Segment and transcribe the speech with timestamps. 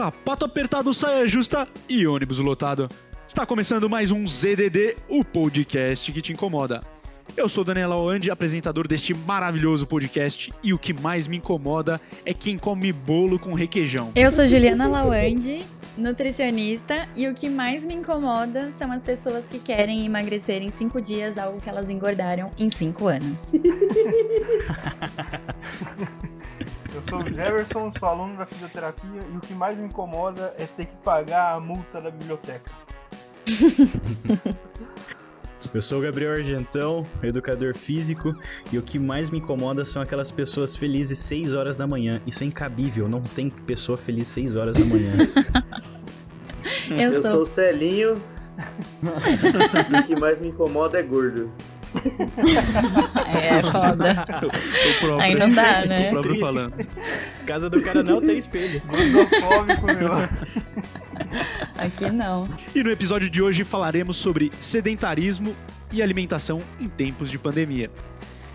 [0.00, 2.88] sapato apertado, saia justa e ônibus lotado.
[3.28, 6.80] Está começando mais um ZDD, o podcast que te incomoda.
[7.36, 12.32] Eu sou Daniela Oandi, apresentador deste maravilhoso podcast, e o que mais me incomoda é
[12.32, 14.10] quem come bolo com requeijão.
[14.16, 15.66] Eu sou Juliana Lawande,
[15.98, 20.98] nutricionista, e o que mais me incomoda são as pessoas que querem emagrecer em 5
[21.02, 23.52] dias algo que elas engordaram em 5 anos.
[26.94, 30.66] Eu sou o Jefferson, sou aluno da fisioterapia e o que mais me incomoda é
[30.66, 32.70] ter que pagar a multa da biblioteca.
[35.74, 38.34] Eu sou o Gabriel Argentão, educador físico,
[38.72, 42.20] e o que mais me incomoda são aquelas pessoas felizes 6 horas da manhã.
[42.26, 45.12] Isso é incabível, não tem pessoa feliz 6 horas da manhã.
[46.90, 47.30] Eu, Eu sou.
[47.30, 48.22] sou o Celinho.
[49.90, 51.52] e o que mais me incomoda é gordo.
[53.32, 54.26] É foda.
[54.30, 56.08] O próprio, Aí não dá, né?
[56.08, 56.40] O próprio Triste.
[56.40, 56.86] falando.
[57.46, 58.82] Casa do cara não tem espelho.
[58.86, 60.12] Gordofóbico, meu.
[61.76, 62.48] Aqui não.
[62.74, 65.54] E no episódio de hoje falaremos sobre sedentarismo
[65.92, 67.90] e alimentação em tempos de pandemia.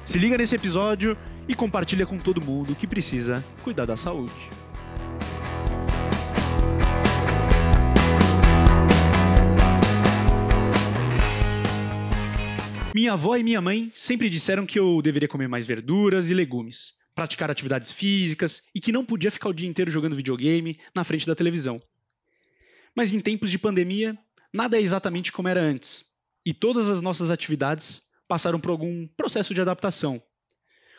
[0.03, 4.33] Se liga nesse episódio e compartilha com todo mundo que precisa cuidar da saúde.
[12.95, 16.93] Minha avó e minha mãe sempre disseram que eu deveria comer mais verduras e legumes,
[17.13, 21.27] praticar atividades físicas e que não podia ficar o dia inteiro jogando videogame na frente
[21.27, 21.81] da televisão.
[22.95, 24.17] Mas em tempos de pandemia,
[24.53, 26.05] nada é exatamente como era antes,
[26.45, 30.23] e todas as nossas atividades passaram por algum processo de adaptação.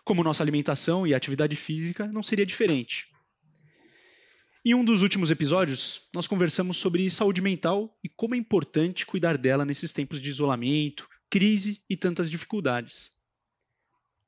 [0.04, 3.06] Como nossa alimentação e atividade física não seria diferente.
[4.62, 9.38] Em um dos últimos episódios, nós conversamos sobre saúde mental e como é importante cuidar
[9.38, 13.10] dela nesses tempos de isolamento, crise e tantas dificuldades.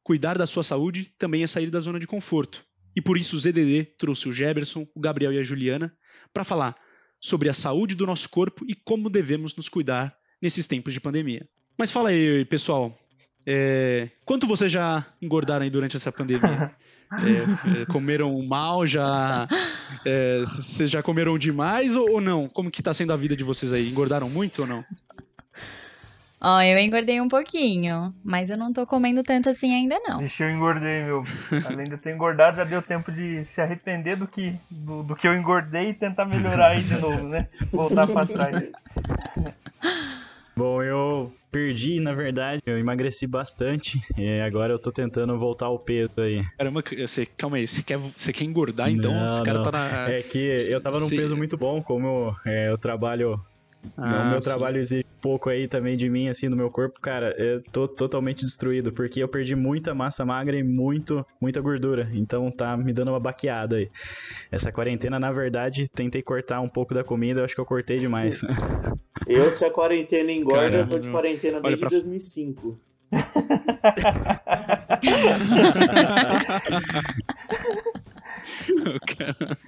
[0.03, 2.65] Cuidar da sua saúde também é sair da zona de conforto.
[2.97, 5.95] E por isso o ZDD trouxe o Geberson, o Gabriel e a Juliana
[6.33, 6.77] para falar
[7.21, 11.49] sobre a saúde do nosso corpo e como devemos nos cuidar nesses tempos de pandemia.
[11.77, 12.97] Mas fala aí, pessoal,
[13.47, 16.75] é, quanto vocês já engordaram aí durante essa pandemia?
[17.11, 19.49] É, é, comeram mal, já.
[20.05, 22.51] é, Vocês já comeram demais ou, ou não?
[22.51, 23.89] Como que tá sendo a vida de vocês aí?
[23.89, 24.85] Engordaram muito ou não?
[26.41, 30.19] Ó, eu engordei um pouquinho, mas eu não tô comendo tanto assim ainda não.
[30.21, 31.25] Deixa eu engordei, meu.
[31.65, 35.16] Além de eu ter engordado, já deu tempo de se arrepender do que, do, do
[35.16, 37.49] que eu engordei e tentar melhorar aí de novo, né?
[37.72, 38.71] Voltar pra trás.
[40.56, 43.99] Bom, eu perdi, na verdade, eu emagreci bastante.
[44.16, 46.43] E agora eu tô tentando voltar ao peso aí.
[46.56, 49.12] Caramba, você, calma aí, você quer, você quer engordar então?
[49.12, 49.65] Não, Esse cara não.
[49.65, 50.10] tá na.
[50.10, 50.38] É que
[50.69, 53.41] eu tava num Cê- peso muito bom, como é, eu trabalho
[53.97, 54.49] Ah, o meu sim.
[54.49, 58.44] trabalho exige pouco aí também de mim, assim, do meu corpo, cara, eu tô totalmente
[58.44, 63.11] destruído, porque eu perdi muita massa magra e muito, muita gordura, então tá me dando
[63.11, 63.91] uma baqueada aí.
[64.50, 67.99] Essa quarentena, na verdade, tentei cortar um pouco da comida, eu acho que eu cortei
[67.99, 68.41] demais.
[69.27, 72.78] Eu, se a quarentena engorda, eu tô de quarentena desde pra- 2005.
[79.19, 79.59] Cara.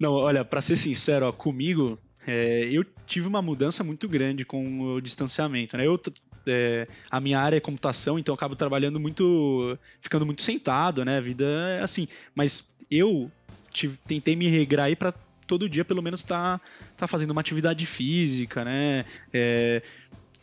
[0.00, 4.80] Não, olha, pra ser sincero, ó, comigo, é, eu tive uma mudança muito grande com
[4.80, 5.86] o distanciamento, né?
[5.86, 6.00] Eu,
[6.48, 11.18] é, a minha área é computação, então eu acabo trabalhando muito, ficando muito sentado, né?
[11.18, 11.44] A vida
[11.78, 12.06] é assim.
[12.34, 13.32] Mas eu
[13.70, 15.12] tive- tentei me regrar aí pra
[15.46, 16.60] todo dia, pelo menos, tá,
[16.96, 19.04] tá fazendo uma atividade física, né?
[19.32, 19.82] É,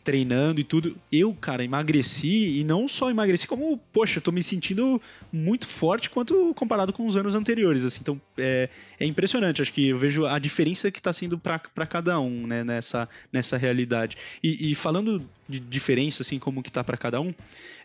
[0.02, 0.96] treinando e tudo.
[1.10, 5.00] Eu, cara, emagreci e não só emagreci, como, poxa, eu tô me sentindo
[5.32, 8.00] muito forte quanto comparado com os anos anteriores, assim.
[8.02, 8.68] Então, é,
[8.98, 9.62] é impressionante.
[9.62, 13.56] Acho que eu vejo a diferença que tá sendo para cada um, né, nessa, nessa
[13.56, 14.16] realidade.
[14.42, 17.34] E, e falando de diferença, assim, como que tá para cada um,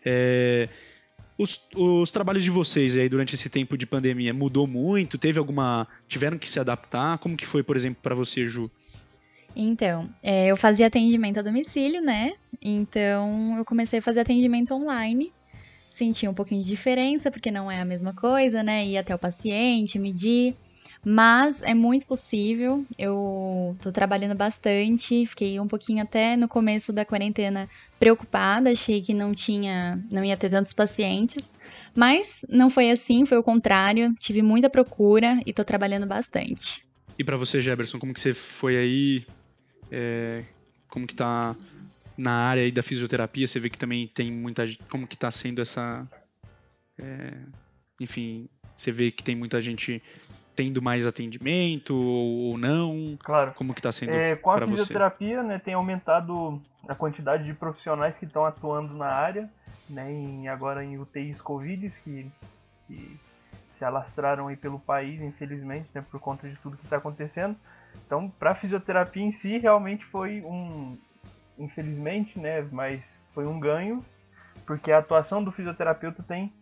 [0.04, 0.68] é,
[1.38, 5.18] os, os trabalhos de vocês aí durante esse tempo de pandemia mudou muito?
[5.18, 5.86] Teve alguma.
[6.08, 7.18] Tiveram que se adaptar?
[7.18, 8.70] Como que foi, por exemplo, para você, Ju?
[9.56, 12.34] Então, é, eu fazia atendimento a domicílio, né?
[12.60, 15.32] Então, eu comecei a fazer atendimento online.
[15.88, 18.84] Senti um pouquinho de diferença, porque não é a mesma coisa, né?
[18.86, 20.54] Ir até o paciente, medir.
[21.02, 22.84] Mas é muito possível.
[22.98, 25.24] Eu tô trabalhando bastante.
[25.24, 27.66] Fiquei um pouquinho até no começo da quarentena
[27.98, 28.70] preocupada.
[28.70, 31.50] Achei que não tinha, não ia ter tantos pacientes.
[31.94, 34.12] Mas não foi assim, foi o contrário.
[34.18, 36.84] Tive muita procura e tô trabalhando bastante.
[37.18, 39.26] E para você, Jefferson, como que você foi aí?
[39.90, 40.44] É,
[40.88, 41.54] como que tá
[42.16, 43.46] na área aí da fisioterapia?
[43.46, 44.80] Você vê que também tem muita gente.
[44.90, 46.06] Como que tá sendo essa.
[46.98, 47.32] é,
[48.00, 50.02] enfim, você vê que tem muita gente
[50.54, 53.18] tendo mais atendimento ou ou não?
[53.22, 53.52] Claro.
[53.54, 54.76] Como que tá sendo É, com a para você?
[54.76, 59.50] fisioterapia, né, tem aumentado a quantidade de profissionais que estão atuando na área,
[59.90, 62.30] né, em, agora em UTIs Covid, que,
[62.86, 63.20] que
[63.74, 67.56] se alastraram aí pelo país, infelizmente, né, por conta de tudo que está acontecendo.
[68.04, 70.96] Então, para a fisioterapia em si, realmente foi um,
[71.58, 74.04] infelizmente, né, mas foi um ganho,
[74.66, 76.52] porque a atuação do fisioterapeuta tem,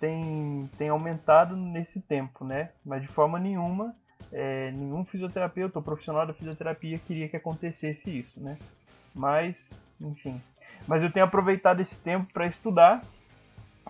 [0.00, 3.94] tem, tem aumentado nesse tempo, né, mas de forma nenhuma,
[4.32, 8.58] é, nenhum fisioterapeuta ou profissional da fisioterapia queria que acontecesse isso, né,
[9.14, 9.68] mas,
[10.00, 10.40] enfim.
[10.86, 13.02] Mas eu tenho aproveitado esse tempo para estudar,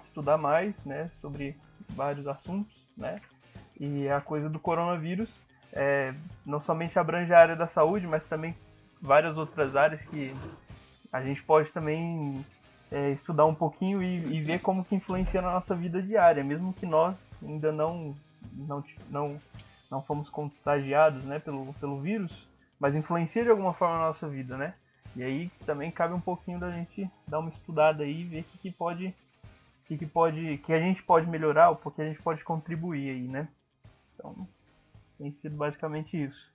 [0.02, 1.56] estudar mais, né, sobre
[1.90, 3.20] vários assuntos, né,
[3.78, 5.30] e a coisa do coronavírus
[5.72, 6.14] é,
[6.44, 8.54] não somente abrange a área da saúde, mas também
[9.00, 10.32] várias outras áreas que
[11.12, 12.44] a gente pode também
[12.90, 16.72] é, estudar um pouquinho e, e, ver como que influencia na nossa vida diária, mesmo
[16.72, 18.14] que nós ainda não
[18.52, 19.40] não não,
[19.90, 22.46] não fomos contagiados, né, pelo, pelo vírus,
[22.78, 24.74] mas influencia de alguma forma na nossa vida, né?
[25.16, 28.44] E aí também cabe um pouquinho da gente dar uma estudada aí e ver o
[28.44, 29.14] que, que pode
[29.86, 33.28] que, que pode que a gente pode melhorar ou porque a gente pode contribuir aí,
[33.28, 33.48] né?
[34.14, 34.46] Então,
[35.22, 36.50] tem sido basicamente isso.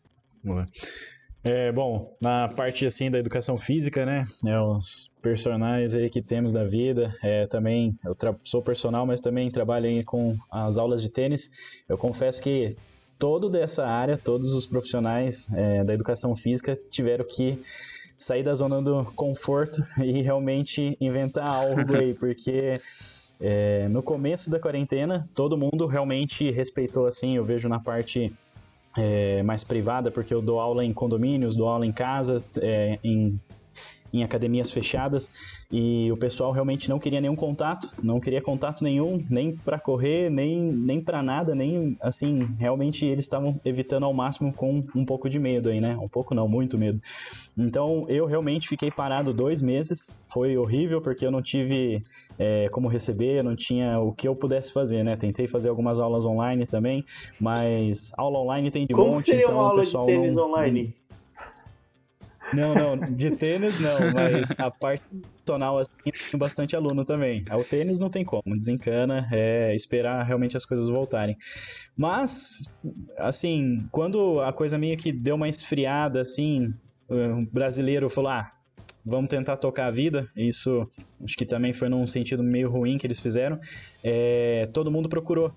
[1.41, 6.51] É, bom, na parte assim da educação física, né, é, os personagens aí que temos
[6.51, 11.49] da vida, é, também eu sou personal, mas também trabalho com as aulas de tênis.
[11.87, 12.75] Eu confesso que
[13.17, 17.63] todo dessa área, todos os profissionais é, da educação física tiveram que
[18.17, 22.81] sair da zona do conforto e realmente inventar algo aí, porque
[23.39, 28.33] é, no começo da quarentena todo mundo realmente respeitou assim, eu vejo na parte
[28.97, 33.39] é, mais privada, porque eu dou aula em condomínios, dou aula em casa, é, em
[34.13, 35.31] em academias fechadas
[35.71, 40.29] e o pessoal realmente não queria nenhum contato, não queria contato nenhum, nem para correr,
[40.29, 45.29] nem, nem para nada, nem assim, realmente eles estavam evitando ao máximo com um pouco
[45.29, 45.97] de medo aí, né?
[45.97, 47.01] Um pouco não, muito medo.
[47.57, 52.01] Então eu realmente fiquei parado dois meses, foi horrível porque eu não tive
[52.39, 55.15] é, como receber, não tinha o que eu pudesse fazer, né?
[55.15, 57.03] Tentei fazer algumas aulas online também,
[57.39, 60.83] mas aula online tem de como monte, seria então uma aula de tênis não, online?
[60.83, 61.06] Não,
[62.53, 65.03] não, de tênis não, mas a parte
[65.45, 67.43] tonal assim tem bastante aluno também.
[67.51, 71.37] O tênis não tem como, desencana, é esperar realmente as coisas voltarem.
[71.95, 72.71] Mas,
[73.17, 76.73] assim, quando a coisa meio que deu uma esfriada, assim,
[77.09, 78.51] o brasileiro falou, ah,
[79.05, 80.89] vamos tentar tocar a vida, isso
[81.23, 83.59] acho que também foi num sentido meio ruim que eles fizeram,
[84.03, 85.53] é, todo mundo procurou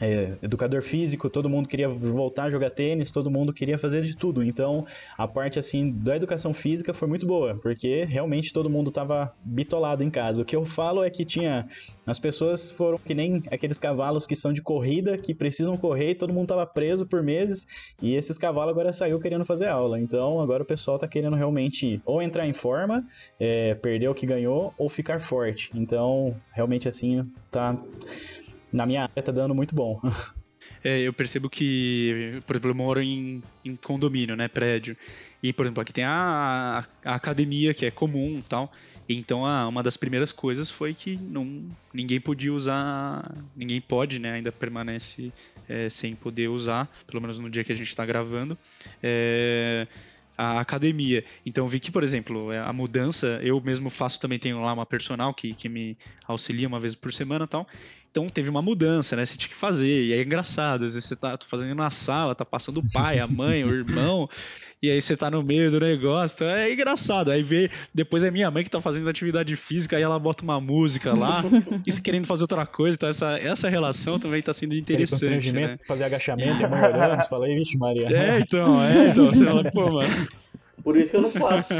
[0.00, 4.16] é, educador físico, todo mundo queria voltar a jogar tênis, todo mundo queria fazer de
[4.16, 4.42] tudo.
[4.42, 4.86] Então,
[5.16, 10.02] a parte assim da educação física foi muito boa, porque realmente todo mundo estava bitolado
[10.02, 10.42] em casa.
[10.42, 11.68] O que eu falo é que tinha
[12.06, 16.14] as pessoas foram que nem aqueles cavalos que são de corrida, que precisam correr, e
[16.14, 20.00] todo mundo estava preso por meses, e esses cavalos agora saiu querendo fazer aula.
[20.00, 23.06] Então, agora o pessoal está querendo realmente ou entrar em forma,
[23.38, 25.70] é, perder o que ganhou, ou ficar forte.
[25.74, 27.76] Então, realmente assim, tá
[28.72, 30.00] na minha área tá dando muito bom.
[30.84, 34.96] É, eu percebo que, por exemplo, eu moro em, em condomínio, né, prédio.
[35.42, 38.70] E, por exemplo, aqui tem a, a, a academia, que é comum e tal.
[39.08, 44.52] Então, uma das primeiras coisas foi que não, ninguém podia usar, ninguém pode, né, ainda
[44.52, 45.32] permanece
[45.66, 48.58] é, sem poder usar, pelo menos no dia que a gente está gravando,
[49.02, 49.86] é,
[50.36, 51.24] a academia.
[51.44, 55.32] Então, vi que, por exemplo, a mudança, eu mesmo faço também, tenho lá uma personal
[55.32, 55.96] que, que me
[56.26, 57.66] auxilia uma vez por semana e tal.
[58.10, 59.24] Então teve uma mudança, né?
[59.24, 60.04] Você tinha que fazer.
[60.04, 60.84] E é engraçado.
[60.84, 64.28] Às vezes você tá fazendo na sala, tá passando o pai, a mãe, o irmão.
[64.80, 66.36] E aí você tá no meio do negócio.
[66.36, 67.30] Então é engraçado.
[67.30, 70.60] Aí vê, depois é minha mãe que tá fazendo atividade física, aí ela bota uma
[70.60, 71.42] música lá,
[71.86, 72.94] e se querendo fazer outra coisa.
[72.96, 75.50] Então essa, essa relação também tá sendo interessante.
[75.52, 75.78] Né?
[75.86, 78.06] Fazer agachamento e a mãe olhando, falei, vixe, Maria.
[78.06, 79.26] É, então, é, então.
[79.26, 80.28] Você fala, pô, mano.
[80.82, 81.74] Por isso que eu não faço.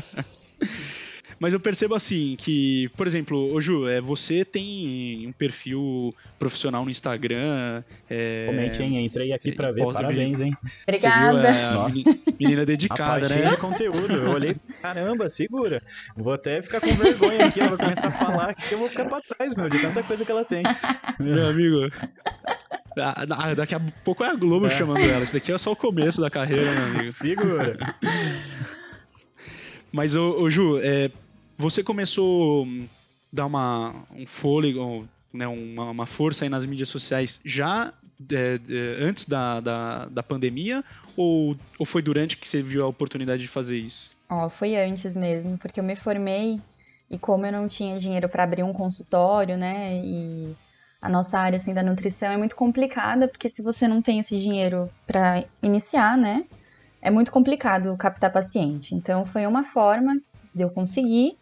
[1.39, 6.85] Mas eu percebo assim que, por exemplo, ô Ju, é, você tem um perfil profissional
[6.85, 7.83] no Instagram.
[8.11, 9.05] É, Comente, hein?
[9.05, 9.85] Entrei aqui pra ver.
[9.93, 10.57] Parabéns, hein?
[10.87, 11.53] Obrigada.
[11.91, 13.51] Viu, é, menina dedicada, Rapaz, né?
[13.51, 14.17] De conteúdo.
[14.17, 15.83] Eu olhei, caramba, segura.
[16.17, 17.61] Vou até ficar com vergonha aqui.
[17.61, 20.25] Ela vai começar a falar que eu vou ficar pra trás, meu, de tanta coisa
[20.25, 20.63] que ela tem.
[21.21, 21.91] Meu amigo.
[23.57, 24.71] Daqui a pouco é a Globo é.
[24.71, 25.23] chamando ela.
[25.23, 27.11] Isso daqui é só o começo da carreira, meu amigo.
[27.11, 27.79] Segura.
[29.93, 31.11] Mas, ô, ô Ju, é,
[31.59, 32.87] você começou a
[33.33, 37.93] dar uma, um fôlego, né, uma, uma, força aí nas mídias sociais já
[38.31, 40.83] é, é, antes da, da, da pandemia
[41.17, 44.11] ou, ou foi durante que você viu a oportunidade de fazer isso?
[44.31, 46.61] Oh, foi antes mesmo, porque eu me formei
[47.11, 50.55] e como eu não tinha dinheiro para abrir um consultório, né, e
[51.03, 54.39] a nossa área assim da nutrição é muito complicada, porque se você não tem esse
[54.39, 56.45] dinheiro para iniciar, né,
[57.03, 58.95] é muito complicado captar paciente.
[58.95, 60.21] Então foi uma forma
[60.55, 61.37] de eu conseguir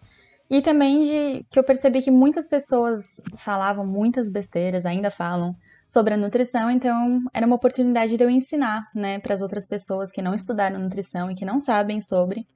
[0.51, 5.55] e também de que eu percebi que muitas pessoas falavam muitas besteiras, ainda falam,
[5.89, 10.11] sobre a nutrição, então era uma oportunidade de eu ensinar, né, para as outras pessoas
[10.11, 12.47] que não estudaram nutrição e que não sabem sobre.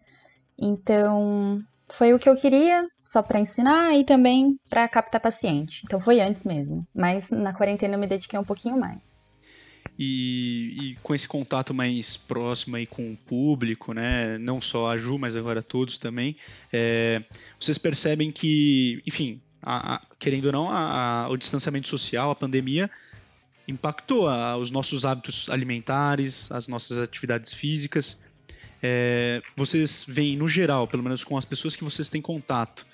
[0.59, 5.83] Então, foi o que eu queria, só para ensinar e também para captar paciente.
[5.85, 9.20] Então foi antes mesmo, mas na quarentena eu me dediquei um pouquinho mais.
[9.99, 14.97] E, e, com esse contato mais próximo aí com o público, né, não só a
[14.97, 16.37] Ju, mas agora todos também,
[16.73, 17.23] é,
[17.59, 22.91] vocês percebem que, enfim, a, a, querendo ou não, a, o distanciamento social, a pandemia,
[23.69, 28.23] impactou os nossos hábitos alimentares, as nossas atividades físicas.
[28.83, 32.87] É, vocês veem, no geral, pelo menos com as pessoas que vocês têm contato,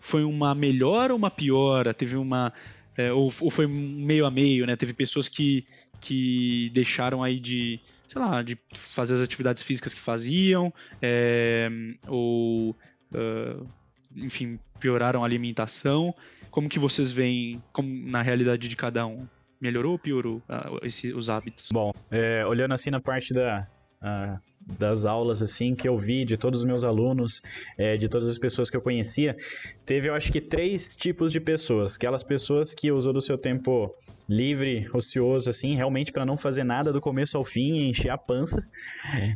[0.00, 1.94] foi uma melhora ou uma piora?
[1.94, 2.52] Teve uma.
[2.96, 4.74] É, ou, ou, foi meio a meio, né?
[4.74, 5.66] Teve pessoas que,
[6.00, 11.68] que deixaram aí de, sei lá, de fazer as atividades físicas que faziam, é,
[12.06, 12.70] ou,
[13.12, 13.66] uh,
[14.14, 16.14] enfim, pioraram a alimentação.
[16.50, 19.26] Como que vocês veem como, na realidade de cada um?
[19.60, 21.68] Melhorou ou piorou uh, esse, os hábitos?
[21.70, 23.66] Bom, é, olhando assim na parte da,
[24.02, 27.42] uh, das aulas assim que eu vi de todos os meus alunos,
[27.78, 29.36] é, de todas as pessoas que eu conhecia,
[29.84, 31.96] teve eu acho que três tipos de pessoas.
[31.96, 33.94] Aquelas pessoas que usou do seu tempo
[34.28, 38.18] livre, ocioso, assim, realmente para não fazer nada do começo ao fim e encher a
[38.18, 38.68] pança.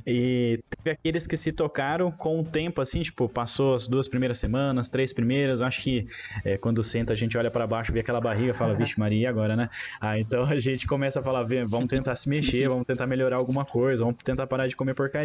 [0.06, 4.38] E teve aqueles que se tocaram com o tempo, assim, tipo, passou as duas primeiras
[4.38, 5.60] semanas, três primeiras.
[5.60, 6.06] Eu acho que
[6.44, 9.54] é, quando senta a gente olha para baixo, vê aquela barriga, fala, vixe, Maria, agora,
[9.54, 9.70] né?
[10.00, 13.64] Ah, então a gente começa a falar, vamos tentar se mexer, vamos tentar melhorar alguma
[13.64, 15.19] coisa, vamos tentar parar de comer porcaria.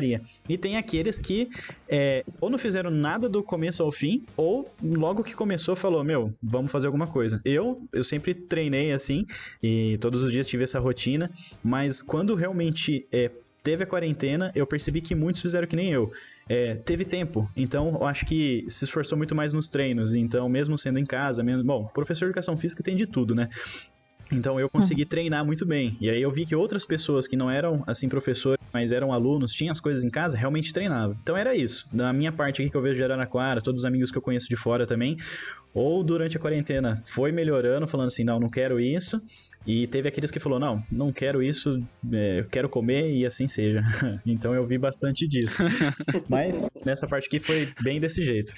[0.47, 1.49] E tem aqueles que
[1.87, 6.33] é, ou não fizeram nada do começo ao fim, ou logo que começou falou, meu,
[6.41, 7.41] vamos fazer alguma coisa.
[7.45, 9.25] Eu, eu sempre treinei assim,
[9.61, 11.31] e todos os dias tive essa rotina,
[11.63, 13.31] mas quando realmente é,
[13.63, 16.11] teve a quarentena, eu percebi que muitos fizeram que nem eu.
[16.47, 20.13] É, teve tempo, então eu acho que se esforçou muito mais nos treinos.
[20.13, 23.49] Então, mesmo sendo em casa, mesmo, bom, professor de educação física tem de tudo, né?
[24.31, 25.07] Então eu consegui uhum.
[25.07, 25.95] treinar muito bem.
[26.01, 29.53] E aí eu vi que outras pessoas que não eram assim professores, mas eram alunos,
[29.53, 31.15] tinham as coisas em casa, realmente treinavam.
[31.21, 31.87] Então era isso.
[31.93, 34.49] Da minha parte aqui que eu vejo de Araraquara, todos os amigos que eu conheço
[34.49, 35.17] de fora também,
[35.73, 39.21] ou durante a quarentena foi melhorando, falando assim, não, não quero isso.
[39.67, 43.47] E teve aqueles que falou, não, não quero isso, é, eu quero comer e assim
[43.47, 43.83] seja.
[44.25, 45.63] então eu vi bastante disso.
[46.29, 48.53] Mas nessa parte aqui foi bem desse jeito.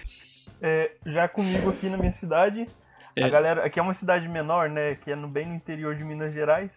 [0.61, 2.67] É, já comigo aqui na minha cidade,
[3.21, 3.25] é.
[3.25, 6.03] a galera, aqui é uma cidade menor, né, que é no, bem no interior de
[6.03, 6.71] Minas Gerais,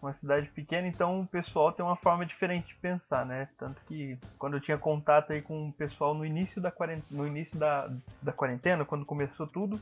[0.00, 3.48] uma cidade pequena, então o pessoal tem uma forma diferente de pensar, né?
[3.58, 7.26] Tanto que quando eu tinha contato aí com o pessoal no início da quarentena, no
[7.26, 7.88] início da,
[8.22, 9.80] da quarentena, quando começou tudo,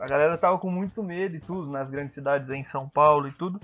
[0.00, 3.32] a galera tava com muito medo e tudo, nas grandes cidades em São Paulo e
[3.32, 3.60] tudo.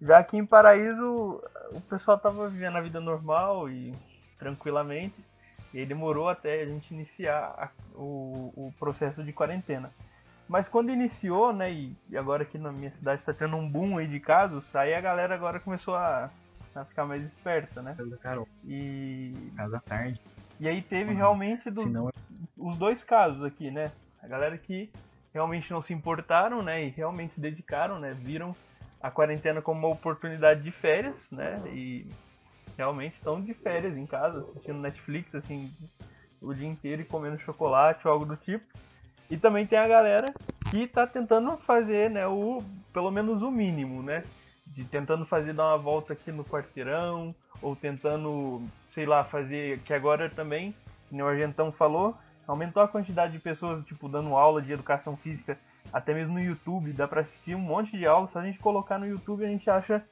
[0.00, 1.42] Já aqui em Paraíso,
[1.72, 3.94] o pessoal tava vivendo a vida normal e
[4.38, 5.14] tranquilamente.
[5.72, 9.90] E aí demorou até a gente iniciar a, o, o processo de quarentena.
[10.48, 14.06] Mas quando iniciou, né, e, agora aqui na minha cidade está tendo um boom aí
[14.06, 16.30] de casos, aí a galera agora começou a,
[16.74, 17.94] a ficar mais esperta, né?
[18.64, 19.34] E.
[19.56, 20.20] Casa tarde.
[20.58, 21.16] E aí teve uhum.
[21.16, 22.10] realmente do, Senão...
[22.56, 23.92] os dois casos aqui, né?
[24.22, 24.90] A galera que
[25.32, 26.84] realmente não se importaram, né?
[26.84, 28.14] E realmente dedicaram, né?
[28.14, 28.56] Viram
[29.00, 31.54] a quarentena como uma oportunidade de férias, né?
[31.66, 32.10] E
[32.76, 35.70] realmente estão de férias em casa, assistindo Netflix, assim,
[36.40, 38.64] o dia inteiro e comendo chocolate ou algo do tipo.
[39.30, 40.32] E também tem a galera
[40.70, 44.24] que está tentando fazer, né, o pelo menos o mínimo, né?
[44.66, 49.92] De tentando fazer dar uma volta aqui no quarteirão ou tentando, sei lá, fazer que
[49.92, 50.74] agora também,
[51.08, 52.16] como o Argentão falou,
[52.46, 55.58] aumentou a quantidade de pessoas, tipo, dando aula de educação física,
[55.92, 58.98] até mesmo no YouTube, dá pra assistir um monte de aulas, se a gente colocar
[58.98, 60.04] no YouTube a gente acha,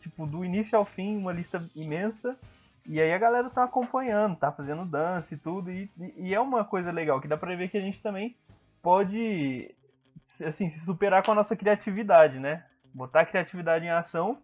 [0.00, 2.36] tipo, do início ao fim, uma lista imensa,
[2.86, 6.64] e aí a galera tá acompanhando, tá fazendo dança e tudo, e, e é uma
[6.64, 8.36] coisa legal, que dá pra ver que a gente também
[8.82, 9.74] pode,
[10.44, 12.64] assim, se superar com a nossa criatividade, né?
[12.92, 14.38] Botar a criatividade em ação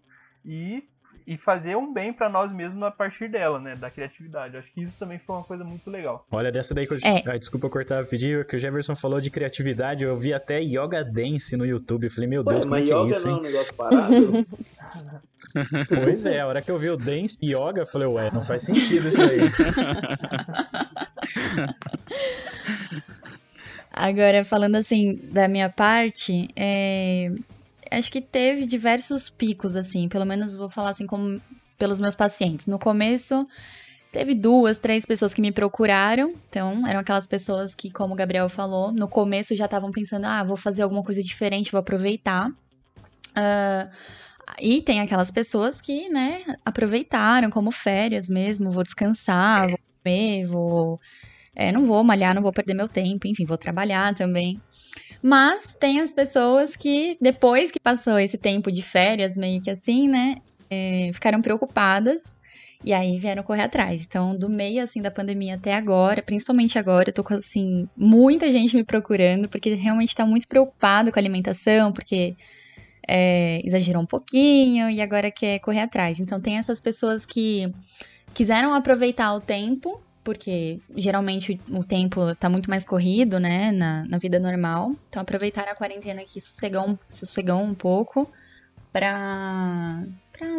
[0.44, 0.88] e
[1.28, 3.76] e fazer um bem para nós mesmos a partir dela, né?
[3.76, 4.56] Da criatividade.
[4.56, 6.26] Acho que isso também foi uma coisa muito legal.
[6.30, 6.98] Olha, dessa daí que eu.
[7.04, 7.22] É.
[7.26, 10.04] Ai, desculpa cortar pedir, que o Jefferson falou de criatividade.
[10.04, 12.04] Eu vi até Yoga Dance no YouTube.
[12.04, 14.46] Eu falei, meu Deus, Ué, mas yoga é isso, não é um negócio parado?
[16.02, 18.62] pois é, a hora que eu vi o Dance Yoga, eu falei, ué, não faz
[18.62, 19.40] sentido isso aí.
[24.00, 27.30] Agora, falando assim, da minha parte, é
[27.90, 31.40] acho que teve diversos picos, assim, pelo menos vou falar assim como
[31.78, 32.66] pelos meus pacientes.
[32.66, 33.46] No começo,
[34.12, 38.48] teve duas, três pessoas que me procuraram, então eram aquelas pessoas que, como o Gabriel
[38.48, 42.48] falou, no começo já estavam pensando, ah, vou fazer alguma coisa diferente, vou aproveitar.
[42.50, 43.88] Uh,
[44.60, 51.00] e tem aquelas pessoas que, né, aproveitaram como férias mesmo, vou descansar, vou comer, vou.
[51.58, 54.60] É, não vou malhar, não vou perder meu tempo, enfim, vou trabalhar também.
[55.20, 60.06] Mas tem as pessoas que, depois que passou esse tempo de férias, meio que assim,
[60.06, 60.36] né?
[60.70, 62.38] É, ficaram preocupadas
[62.84, 64.04] e aí vieram correr atrás.
[64.04, 68.48] Então, do meio, assim, da pandemia até agora, principalmente agora, eu tô com, assim, muita
[68.52, 72.36] gente me procurando, porque realmente tá muito preocupado com a alimentação, porque
[73.08, 76.20] é, exagerou um pouquinho e agora quer correr atrás.
[76.20, 77.72] Então, tem essas pessoas que
[78.32, 84.18] quiseram aproveitar o tempo, porque geralmente o tempo tá muito mais corrido, né, na, na
[84.18, 84.94] vida normal.
[85.08, 88.30] Então, aproveitaram a quarentena que sossegou um, um pouco
[88.92, 90.04] para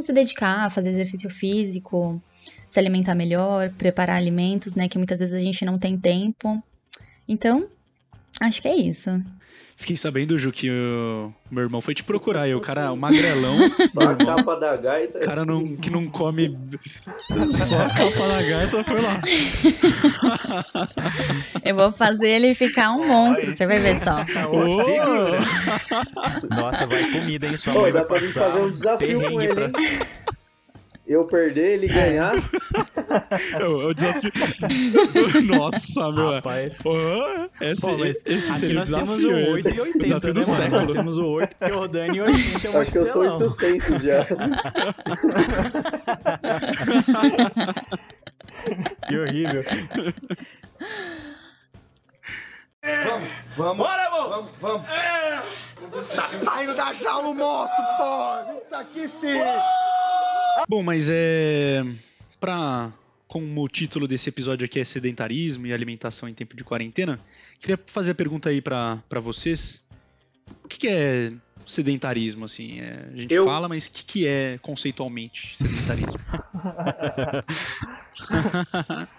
[0.02, 2.22] se dedicar a fazer exercício físico,
[2.70, 4.88] se alimentar melhor, preparar alimentos, né?
[4.88, 6.62] Que muitas vezes a gente não tem tempo.
[7.28, 7.68] Então,
[8.40, 9.10] acho que é isso.
[9.82, 12.46] Fiquei sabendo, Ju, que o meu irmão foi te procurar.
[12.50, 13.56] E o cara, o magrelão.
[13.88, 15.20] Só a capa da gaita.
[15.20, 16.54] O cara não, que não come
[17.50, 19.22] só a capa da gaita foi lá.
[21.64, 24.26] Eu vou fazer ele ficar um monstro, você vai ver só.
[24.52, 25.40] Ô, segura.
[26.50, 27.56] Nossa, vai comida, hein?
[27.56, 29.72] Sua Ô, mãe dá vai pra mim passar fazer um desafio com ele, pra- hein?
[31.10, 32.36] Eu perder, ele ganhar.
[33.60, 34.32] É o é o desafio.
[35.50, 36.30] Nossa, meu.
[36.34, 36.86] Rapaz.
[36.86, 36.94] Ô,
[37.60, 39.76] esse, Pô, mas esse aqui nós temos o 8 esse.
[39.76, 40.44] e 80, Desafio né, mano?
[40.44, 40.78] século.
[40.78, 43.38] Nós temos o 8, porque o Dani 80 é um Acho que eu sou excelão.
[43.40, 44.26] 800 já.
[49.08, 49.64] Que horrível.
[53.58, 53.78] Vamos.
[53.78, 54.30] Bora, moço!
[54.30, 54.88] Vamos, vamos.
[56.16, 58.62] Tá saindo da jaula o monstro, pô!
[58.66, 59.40] Isso aqui sim!
[60.68, 61.84] Bom, mas é.
[62.40, 62.92] Pra.
[63.28, 67.20] Como o título desse episódio aqui é sedentarismo e alimentação em tempo de quarentena,
[67.60, 69.88] queria fazer a pergunta aí pra, pra vocês.
[70.64, 71.32] O que, que é
[71.64, 72.80] sedentarismo, assim?
[72.80, 76.20] É, a gente Eu- fala, mas o que, que é conceitualmente sedentarismo?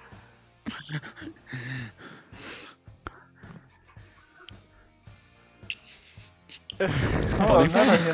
[7.39, 7.65] Não,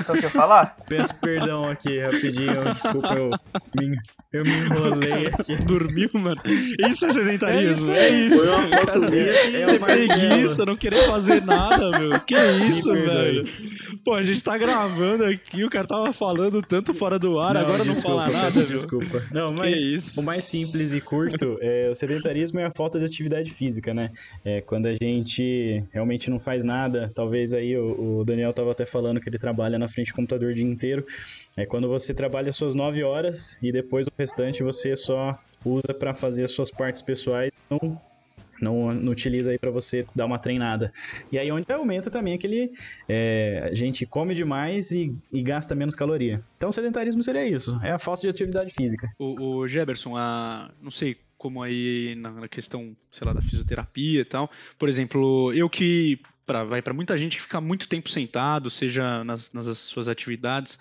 [0.01, 0.77] então quer falar?
[0.89, 2.73] Peço perdão aqui, rapidinho.
[2.75, 3.31] Desculpa, eu
[3.77, 3.97] me,
[4.33, 5.57] eu me enrolei aqui.
[5.63, 6.41] Dormiu, mano?
[6.45, 7.93] Isso é sedentarismo?
[7.93, 8.49] É É isso.
[8.49, 12.21] Foi uma foto minha que É preguiça, não querer fazer nada, meu.
[12.21, 12.35] Que
[12.69, 13.43] isso, velho?
[14.07, 17.79] Pô, a gente tá gravando aqui, o cara tava falando tanto fora do ar, agora
[17.79, 18.67] não desculpa, fala nada, meu.
[18.69, 19.27] Desculpa.
[19.33, 20.21] Não, mas isso.
[20.21, 24.13] o mais simples e curto, é, o sedentarismo é a falta de atividade física, né?
[24.45, 27.11] É quando a gente realmente não faz nada.
[27.13, 30.53] Talvez aí o, o Daniel tava até falando que ele trabalha na frente do computador
[30.53, 31.05] o dia inteiro.
[31.57, 36.15] É quando você trabalha suas 9 horas e depois o restante você só usa pra
[36.15, 37.51] fazer as suas partes pessoais.
[37.69, 38.01] Não
[38.61, 40.93] não, não utiliza aí pra você dar uma treinada.
[41.31, 42.73] E aí onde aumenta também aquele.
[43.09, 46.43] é, a gente come demais e, e gasta menos caloria.
[46.57, 47.79] Então sedentarismo seria isso.
[47.83, 49.11] É a falta de atividade física.
[49.19, 49.67] O, o
[50.17, 54.51] a, não sei como aí na, na questão, sei lá, da fisioterapia e tal.
[54.79, 59.23] Por exemplo, eu que pra, vai para muita gente que fica muito tempo sentado, seja
[59.25, 60.79] nas, nas suas atividades,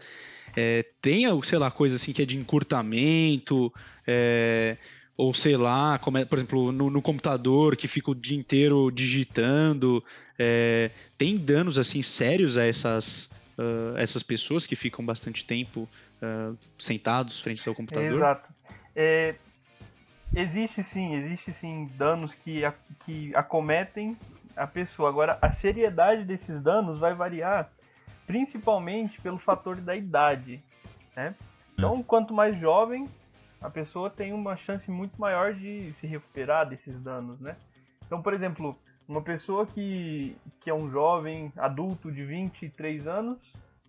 [0.55, 3.73] é, tem, sei lá, coisa assim que é de encurtamento,
[4.07, 4.77] é,
[5.17, 8.91] ou sei lá, como é, por exemplo, no, no computador que fica o dia inteiro
[8.91, 10.04] digitando,
[10.38, 15.88] é, tem danos assim sérios a essas, ah, essas pessoas que ficam bastante tempo
[16.21, 18.17] ah, sentados frente ao computador?
[18.17, 18.49] Exato.
[18.95, 19.36] É,
[20.36, 22.73] existe sim, existe sim danos que, a-
[23.06, 24.17] que acometem
[24.56, 25.08] a pessoa.
[25.10, 27.69] Agora, a seriedade desses danos vai variar
[28.28, 30.60] principalmente pelo fator da idade,
[31.15, 31.34] né?
[31.73, 33.08] Então, quanto mais jovem,
[33.61, 37.57] a pessoa tem uma chance muito maior de se recuperar desses danos, né?
[38.05, 43.39] Então, por exemplo, uma pessoa que, que é um jovem adulto de 23 anos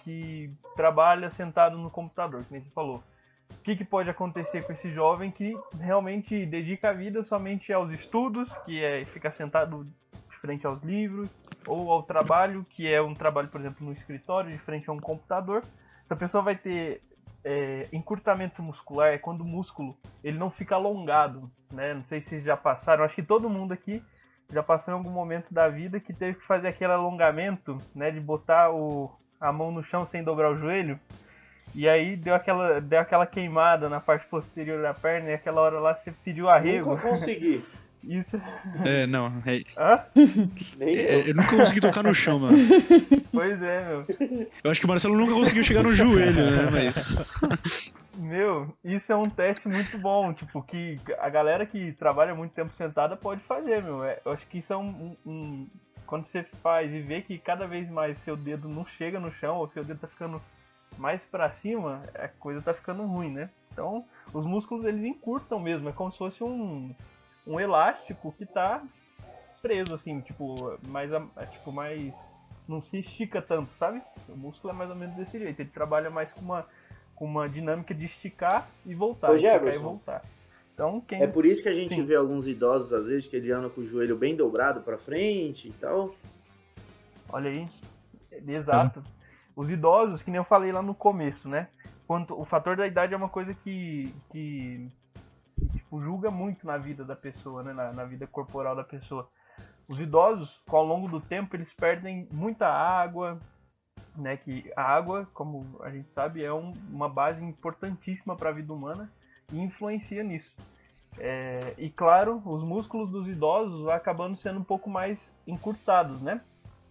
[0.00, 3.02] que trabalha sentado no computador, como você falou.
[3.50, 7.92] O que, que pode acontecer com esse jovem que realmente dedica a vida somente aos
[7.92, 11.28] estudos, que é ficar sentado de frente aos livros,
[11.66, 15.00] ou ao trabalho, que é um trabalho, por exemplo, no escritório, de frente a um
[15.00, 15.62] computador.
[16.04, 17.02] Essa pessoa vai ter
[17.46, 21.94] é, encurtamento muscular, é quando o músculo ele não fica alongado, né?
[21.94, 24.02] Não sei se vocês já passaram, acho que todo mundo aqui
[24.50, 28.10] já passou em algum momento da vida que teve que fazer aquele alongamento, né?
[28.10, 30.98] De botar o, a mão no chão sem dobrar o joelho.
[31.72, 35.78] E aí deu aquela, deu aquela queimada na parte posterior da perna e aquela hora
[35.78, 36.90] lá você pediu arrego.
[36.90, 37.64] Nunca consegui.
[38.06, 38.40] Isso.
[38.84, 39.26] É, não.
[39.44, 40.00] É, Hã?
[40.76, 41.26] Nem é, eu.
[41.28, 42.56] eu nunca consegui tocar no chão, mano.
[43.32, 44.06] Pois é, meu.
[44.62, 46.70] Eu acho que o Marcelo nunca conseguiu chegar no joelho, né?
[46.72, 47.94] Mas.
[48.14, 52.72] Meu, isso é um teste muito bom, tipo, que a galera que trabalha muito tempo
[52.72, 54.02] sentada pode fazer, meu.
[54.04, 55.66] É, eu acho que isso é um, um- um-
[56.06, 59.56] Quando você faz e vê que cada vez mais seu dedo não chega no chão,
[59.56, 60.40] ou seu dedo tá ficando
[60.96, 63.50] mais pra cima, a coisa tá ficando ruim, né?
[63.72, 66.94] Então, os músculos eles encurtam mesmo, é como se fosse um,
[67.46, 68.82] um elástico que tá
[69.62, 72.14] preso, assim, tipo, mais, é, tipo, mais
[72.68, 74.02] não se estica tanto, sabe?
[74.28, 75.60] O músculo é mais ou menos desse jeito.
[75.60, 76.66] Ele trabalha mais com uma,
[77.14, 79.30] com uma dinâmica de esticar e voltar.
[79.30, 80.22] Ô, esticar e voltar.
[80.74, 81.22] Então, quem.
[81.22, 82.04] É por isso que a gente Sim.
[82.04, 85.68] vê alguns idosos, às vezes, que ele anda com o joelho bem dobrado pra frente
[85.68, 86.14] e tal.
[87.28, 87.68] Olha aí.
[88.46, 89.02] Exato.
[89.54, 91.68] Os idosos, que nem eu falei lá no começo, né?
[92.06, 94.86] Quanto, o fator da idade é uma coisa que, que,
[95.96, 97.72] tipo, julga muito na vida da pessoa, né?
[97.72, 99.28] Na, na vida corporal da pessoa.
[99.88, 103.38] Os idosos, ao longo do tempo, eles perdem muita água,
[104.16, 104.36] né?
[104.36, 108.72] Que a água, como a gente sabe, é um- uma base importantíssima para a vida
[108.72, 109.10] humana
[109.52, 110.54] e influencia nisso.
[111.18, 116.40] É, e claro, os músculos dos idosos vão acabando sendo um pouco mais encurtados, né?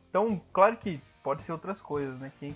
[0.09, 2.31] Então, claro que pode ser outras coisas, né?
[2.39, 2.55] Que,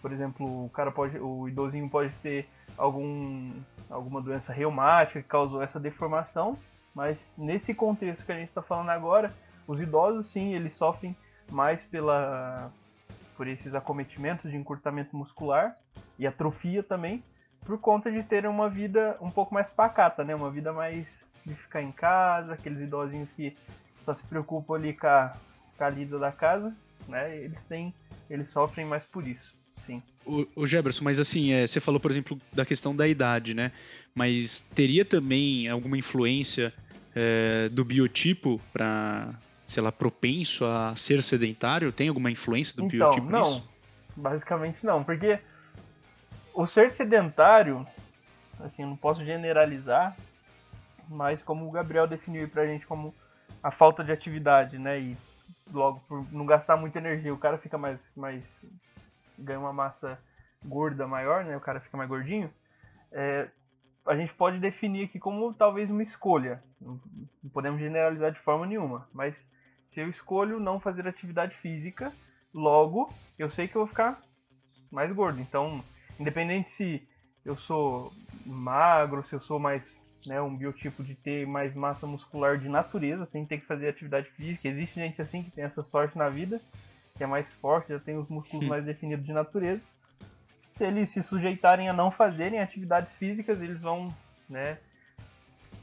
[0.00, 3.52] por exemplo, o cara pode, o idosinho pode ter algum,
[3.92, 6.58] alguma doença reumática que causou essa deformação,
[6.94, 9.32] mas nesse contexto que a gente está falando agora,
[9.66, 11.16] os idosos sim, eles sofrem
[11.50, 12.70] mais pela
[13.36, 15.74] por esses acometimentos de encurtamento muscular
[16.18, 17.24] e atrofia também,
[17.64, 20.34] por conta de terem uma vida um pouco mais pacata, né?
[20.34, 23.56] Uma vida mais de ficar em casa, aqueles idosinhos que
[24.04, 25.34] só se preocupam ali com a,
[25.76, 26.74] com a lida da casa,
[27.08, 27.36] né?
[27.36, 27.94] Eles têm,
[28.28, 29.54] eles sofrem mais por isso,
[29.86, 30.02] sim.
[30.24, 30.64] O, o
[31.02, 33.72] mas assim, é, você falou, por exemplo, da questão da idade, né?
[34.14, 36.72] Mas teria também alguma influência
[37.14, 39.34] é, do biotipo para,
[39.66, 41.92] sei lá, propenso a ser sedentário?
[41.92, 43.70] Tem alguma influência do Então, biotipo não, nisso?
[44.16, 45.38] basicamente não, porque
[46.54, 47.86] o ser sedentário,
[48.60, 50.16] assim, eu não posso generalizar,
[51.08, 53.14] mas como o Gabriel definiu aí pra gente como
[53.62, 55.16] a falta de atividade, né, e
[55.72, 58.42] logo por não gastar muita energia, o cara fica mais, mais
[59.38, 60.18] ganha uma massa
[60.64, 62.52] gorda maior, né, o cara fica mais gordinho,
[63.10, 63.48] é,
[64.06, 67.00] a gente pode definir aqui como talvez uma escolha, não
[67.52, 69.46] podemos generalizar de forma nenhuma, mas
[69.88, 72.12] se eu escolho não fazer atividade física,
[72.52, 74.20] logo eu sei que eu vou ficar
[74.90, 75.40] mais gordo.
[75.40, 75.82] Então,
[76.18, 77.08] independente se
[77.44, 78.12] eu sou
[78.46, 83.24] magro, se eu sou mais né, um biotipo de ter mais massa muscular de natureza,
[83.24, 84.68] sem ter que fazer atividade física.
[84.68, 86.60] Existe gente assim que tem essa sorte na vida,
[87.16, 88.68] que é mais forte, já tem os músculos Sim.
[88.68, 89.80] mais definidos de natureza.
[90.76, 94.12] Se eles se sujeitarem a não fazerem atividades físicas, eles vão,
[94.48, 94.78] né,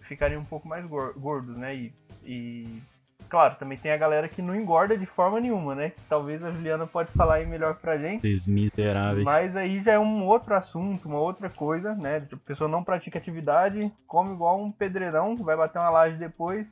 [0.01, 1.75] ficarem um pouco mais gor- gordos, né?
[1.75, 1.93] E,
[2.25, 2.81] e,
[3.29, 5.93] claro, também tem a galera que não engorda de forma nenhuma, né?
[6.09, 8.25] Talvez a Juliana pode falar aí melhor pra gente.
[8.25, 9.23] Esses miseráveis.
[9.23, 12.27] Mas aí já é um outro assunto, uma outra coisa, né?
[12.33, 16.67] A pessoa não pratica atividade, come igual um pedreirão, vai bater uma laje depois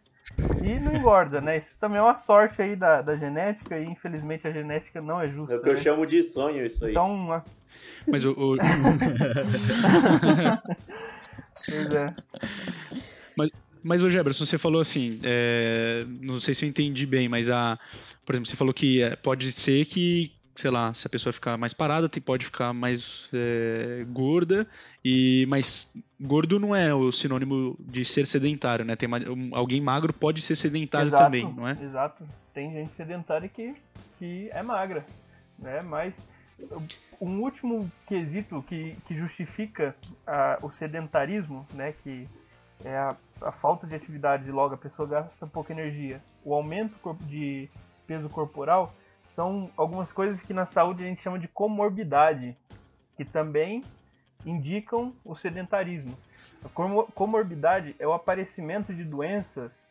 [0.62, 1.58] e não engorda, né?
[1.58, 5.30] Isso também é uma sorte aí da, da genética e infelizmente a genética não é
[5.30, 5.54] justa.
[5.54, 5.80] É o que eu né?
[5.80, 6.92] chamo de sonho isso aí.
[6.92, 7.44] Então, a-
[8.12, 8.58] Mas o, o-
[11.70, 12.14] pois é.
[13.84, 17.80] Mas, ô Geberson, você falou assim, é, não sei se eu entendi bem, mas a,
[18.26, 21.56] por exemplo, você falou que é, pode ser que, sei lá, se a pessoa ficar
[21.58, 24.68] mais parada, tem- pode ficar mais é, gorda,
[25.06, 28.96] e mas gordo não é o sinônimo de ser sedentário, né?
[28.96, 29.08] Tem
[29.54, 31.78] alguém magro pode ser sedentário Exato, também, não é?
[31.82, 32.28] Exato.
[32.54, 33.76] Tem gente sedentária que,
[34.18, 35.06] que é magra,
[35.60, 35.82] né?
[35.84, 36.16] Mas
[37.22, 41.94] um último quesito que, que justifica a- o sedentarismo, né?
[42.04, 42.28] Que
[42.84, 46.20] é a, a falta de atividade e logo a pessoa gasta pouca energia.
[46.44, 46.96] O aumento
[47.28, 47.70] de
[48.08, 48.94] peso corporal
[49.38, 52.58] são algumas coisas que na saúde a gente chama de comorbidade,
[53.16, 53.84] que também
[54.44, 56.18] indicam o sedentarismo.
[56.66, 59.88] A comor- comorbidade é o aparecimento de doenças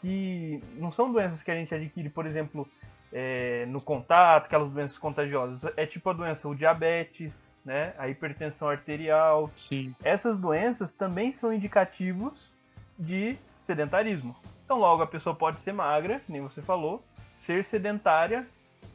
[0.00, 2.68] que não são doenças que a gente adquire, por exemplo,
[3.12, 5.72] é, no contato, aquelas doenças contagiosas.
[5.76, 7.32] É tipo a doença, o diabetes,
[7.64, 9.48] né, a hipertensão arterial.
[9.54, 9.94] Sim.
[10.02, 12.52] Essas doenças também são indicativos
[12.98, 14.34] de sedentarismo.
[14.64, 17.00] Então, logo, a pessoa pode ser magra, nem você falou,
[17.36, 18.44] ser sedentária,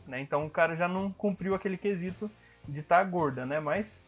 [0.07, 0.19] né?
[0.19, 2.29] Então, o cara já não cumpriu aquele quesito
[2.67, 3.59] de estar gorda, né?
[3.59, 3.99] Mas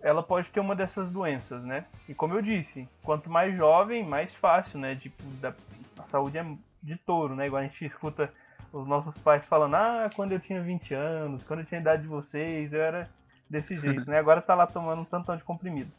[0.00, 1.86] ela pode ter uma dessas doenças, né?
[2.08, 4.96] E como eu disse, quanto mais jovem, mais fácil, né?
[4.96, 5.54] Tipo, da,
[5.98, 6.46] a saúde é
[6.82, 7.46] de touro, né?
[7.46, 8.30] Igual a gente escuta
[8.72, 12.02] os nossos pais falando, ah, quando eu tinha 20 anos, quando eu tinha a idade
[12.02, 13.08] de vocês, eu era
[13.48, 14.18] desse jeito, né?
[14.18, 15.90] Agora tá lá tomando um tantão de comprimido.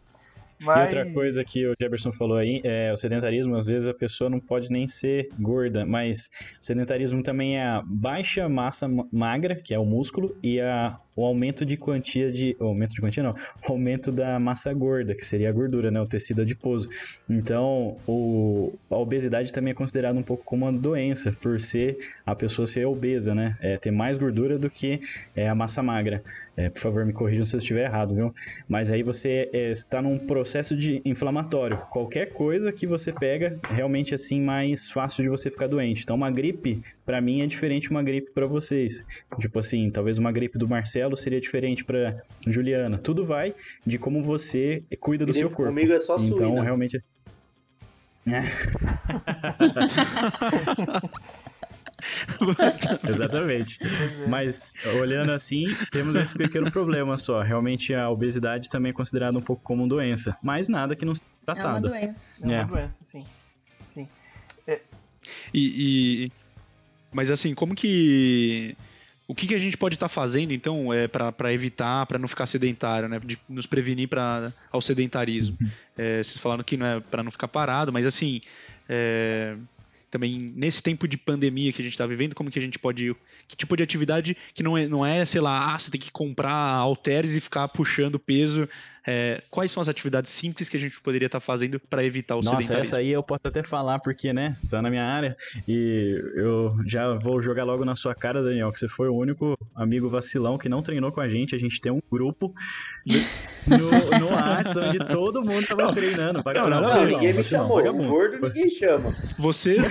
[0.60, 0.78] Mas...
[0.78, 4.30] E outra coisa que o Jefferson falou aí, é o sedentarismo, às vezes a pessoa
[4.30, 6.30] não pode nem ser gorda, mas
[6.62, 10.98] o sedentarismo também é a baixa massa ma- magra, que é o músculo, e a
[11.15, 12.58] o aumento de quantia de.
[12.60, 13.34] O aumento de quantia não.
[13.67, 16.01] O aumento da massa gorda, que seria a gordura, né?
[16.01, 16.89] O tecido adiposo.
[17.30, 22.36] Então, o, a obesidade também é considerada um pouco como uma doença, por ser a
[22.36, 23.58] pessoa ser obesa, né?
[23.62, 24.99] É, ter mais gordura do que
[25.36, 26.21] é, a massa magra.
[26.58, 28.34] É, por favor, me corrijam se eu estiver errado, viu?
[28.67, 31.78] Mas aí você é, está num processo de inflamatório.
[31.89, 36.04] Qualquer coisa que você pega, realmente assim, mais fácil de você ficar doente.
[36.04, 39.06] Então, uma gripe, para mim, é diferente de uma gripe para vocês.
[39.39, 42.98] Tipo assim, talvez uma gripe do Marcelo seria diferente para Juliana.
[42.98, 43.54] Tudo vai
[43.86, 45.72] de como você cuida do seu corpo.
[45.72, 46.63] comigo é só Então, suína.
[46.63, 46.98] realmente.
[48.28, 48.41] É.
[53.08, 53.80] Exatamente.
[54.28, 57.41] Mas olhando assim, temos esse pequeno problema só.
[57.41, 61.13] Realmente a obesidade também é considerada um pouco como uma doença, mas nada que não
[61.15, 62.26] seja É uma doença.
[62.41, 62.65] É uma É.
[62.65, 63.26] doença, sim.
[63.94, 64.08] Sim.
[65.54, 66.32] E, e-
[67.13, 68.76] mas assim, como que
[69.28, 72.46] o que, que a gente pode estar fazendo então é para evitar, para não ficar
[72.46, 73.20] sedentário, né?
[73.24, 75.58] De nos prevenir para ao sedentarismo.
[75.98, 78.42] É, vocês falaram que não é para não ficar parado, mas assim,
[78.88, 79.56] é,
[80.12, 83.16] também nesse tempo de pandemia que a gente está vivendo, como que a gente pode
[83.48, 86.12] que tipo de atividade que não é, não é sei lá, ah, você tem que
[86.12, 88.70] comprar halteres e ficar puxando peso.
[89.08, 92.39] É, quais são as atividades simples que a gente poderia estar fazendo para evitar o
[92.41, 92.82] Nossa, sedentarismo?
[92.82, 95.38] essa aí eu posso até falar, porque, né, tá na minha área.
[95.68, 99.56] E eu já vou jogar logo na sua cara, Daniel, que você foi o único
[99.76, 101.54] amigo vacilão que não treinou com a gente.
[101.54, 102.54] A gente tem um grupo
[103.68, 106.41] no, no ar onde todo mundo tava treinando.
[106.44, 107.78] Não, não, Não, ninguém me chamou.
[107.78, 108.04] vagabundo.
[108.06, 109.13] O gordo ninguém chama.
[109.38, 109.78] Você.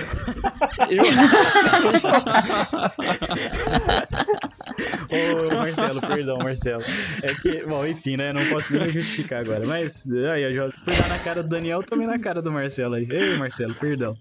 [5.09, 5.49] Eu.
[5.49, 6.83] Ô, Marcelo, perdão, Marcelo.
[7.21, 8.33] É que, bom, enfim, né?
[8.33, 9.65] Não posso nem justificar agora.
[9.65, 13.07] Mas, aí, eu já dar na cara do Daniel, tomei na cara do Marcelo aí.
[13.09, 14.17] Ei, Marcelo, perdão.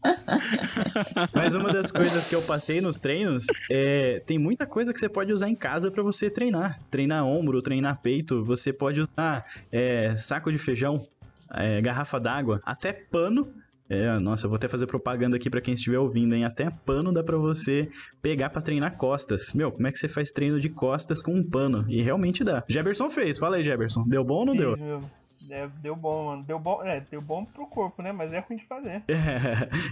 [1.34, 4.22] Mas uma das coisas que eu passei nos treinos é.
[4.26, 6.78] Tem muita coisa que você pode usar em casa pra você treinar.
[6.90, 8.44] Treinar ombro, treinar peito.
[8.44, 11.04] Você pode usar é, saco de feijão,
[11.52, 13.52] é, garrafa d'água, até pano.
[13.96, 16.44] É, nossa, eu vou até fazer propaganda aqui pra quem estiver ouvindo, hein?
[16.44, 17.88] Até pano dá pra você
[18.22, 19.52] pegar pra treinar costas.
[19.54, 21.85] Meu, como é que você faz treino de costas com um pano?
[21.88, 22.62] E realmente dá.
[22.68, 24.04] Jefferson fez, fala aí, Jefferson.
[24.07, 24.76] Deu bom ou não deu?
[24.76, 25.02] Meu.
[25.50, 26.42] É, deu bom, mano.
[26.44, 28.12] Deu bom, é, deu bom pro corpo, né?
[28.12, 29.02] Mas é ruim de fazer.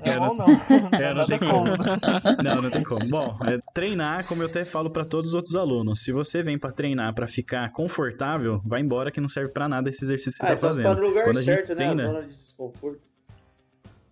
[0.03, 0.47] É, É, não, bom não.
[0.47, 1.65] Não é, é não tem como.
[2.43, 3.07] Não, não tem como.
[3.09, 6.59] Bom, é, treinar, como eu até falo pra todos os outros alunos, se você vem
[6.59, 10.47] pra treinar pra ficar confortável, vai embora que não serve pra nada esse exercício que
[10.53, 11.03] Ah, você tá então você tá fazendo.
[11.03, 11.75] no lugar Quando a gente certo, né?
[11.75, 13.01] treina- A zona de desconforto.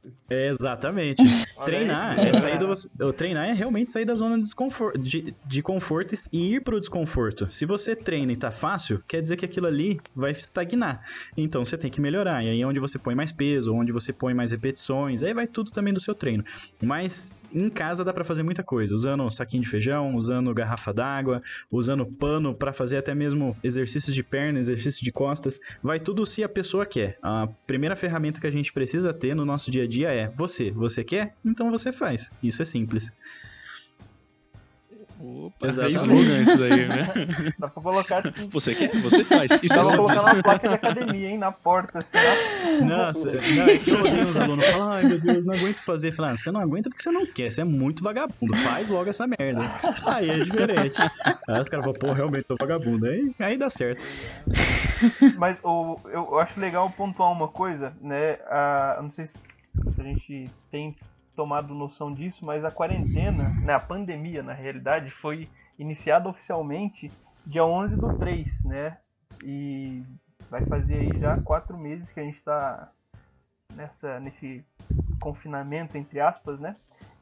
[0.04, 1.22] if É, exatamente.
[1.64, 6.14] Treinar é sair do, treinar é realmente sair da zona de desconforto, de, de conforto
[6.32, 7.52] e ir pro desconforto.
[7.52, 11.04] Se você treina e tá fácil, quer dizer que aquilo ali vai estagnar.
[11.36, 12.44] Então você tem que melhorar.
[12.44, 15.48] E aí é onde você põe mais peso, onde você põe mais repetições, aí vai
[15.48, 16.44] tudo também do seu treino.
[16.80, 21.42] Mas em casa dá pra fazer muita coisa, usando saquinho de feijão, usando garrafa d'água,
[21.70, 25.58] usando pano pra fazer até mesmo exercícios de perna, exercício de costas.
[25.82, 27.18] Vai tudo se a pessoa quer.
[27.22, 30.70] A primeira ferramenta que a gente precisa ter no nosso dia a dia é você.
[30.70, 31.34] Você quer?
[31.44, 32.32] Então você faz.
[32.42, 33.12] Isso é simples.
[35.22, 35.96] Opa, é Exatamente.
[35.96, 37.06] slogan isso daí, né?
[37.58, 38.96] Dá pra colocar, tipo, Você quer?
[38.96, 39.50] Você faz.
[39.62, 41.38] Isso dá é pra colocar uma placa de academia, hein?
[41.38, 42.16] Na porta, assim.
[42.82, 46.12] Nossa, não, é que eu odeio os alunos falam, ai meu Deus, não aguento fazer.
[46.12, 49.26] Falar, você não aguenta porque você não quer, você é muito vagabundo, faz logo essa
[49.26, 49.60] merda.
[50.06, 51.02] Aí é diferente.
[51.46, 53.06] Aí os caras falam, pô, realmente tô vagabundo.
[53.06, 54.10] Aí, aí dá certo.
[55.36, 58.38] Mas o, eu, acho legal pontuar uma coisa, né?
[58.48, 59.32] A, eu não sei se,
[59.94, 60.96] se a gente tem
[61.34, 67.10] tomado noção disso, mas a quarentena, né, a pandemia, na realidade, foi iniciada oficialmente
[67.46, 68.98] dia 11 do 3, né?
[69.42, 70.02] E
[70.50, 72.92] vai fazer aí já quatro meses que a gente está
[73.74, 74.64] nessa, nesse
[75.18, 76.76] confinamento, entre aspas, né?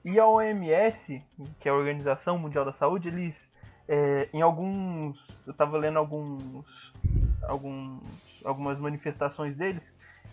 [0.04, 1.22] E a OMS,
[1.61, 3.50] que é a Organização Mundial da Saúde, eles,
[3.87, 5.18] é, em alguns...
[5.46, 6.92] Eu estava lendo alguns
[7.48, 8.02] alguns,
[8.44, 9.82] algumas manifestações deles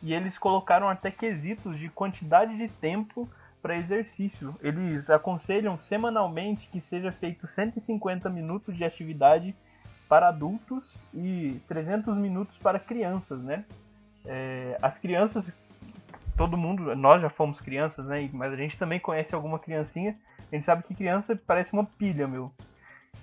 [0.05, 3.27] e eles colocaram até quesitos de quantidade de tempo
[3.59, 4.55] para exercício.
[4.61, 9.55] Eles aconselham semanalmente que seja feito 150 minutos de atividade
[10.07, 13.65] para adultos e 300 minutos para crianças, né?
[14.23, 15.51] É, as crianças,
[16.37, 18.29] todo mundo, nós já fomos crianças, né?
[18.31, 20.15] Mas a gente também conhece alguma criancinha.
[20.51, 22.51] A gente sabe que criança parece uma pilha, meu.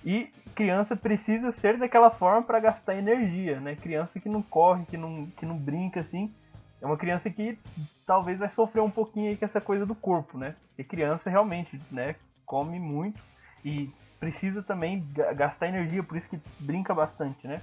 [0.04, 3.76] E criança precisa ser daquela forma para gastar energia, né?
[3.76, 6.34] Criança que não corre, que não, que não brinca assim,
[6.82, 7.56] é uma criança que
[8.04, 10.56] talvez vai sofrer um pouquinho aí com essa coisa do corpo, né?
[10.76, 13.22] E criança realmente, né, come muito
[13.64, 17.62] e precisa também ga- gastar energia, por isso que brinca bastante, né?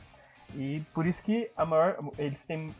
[0.56, 2.74] E por isso que a maior eles têm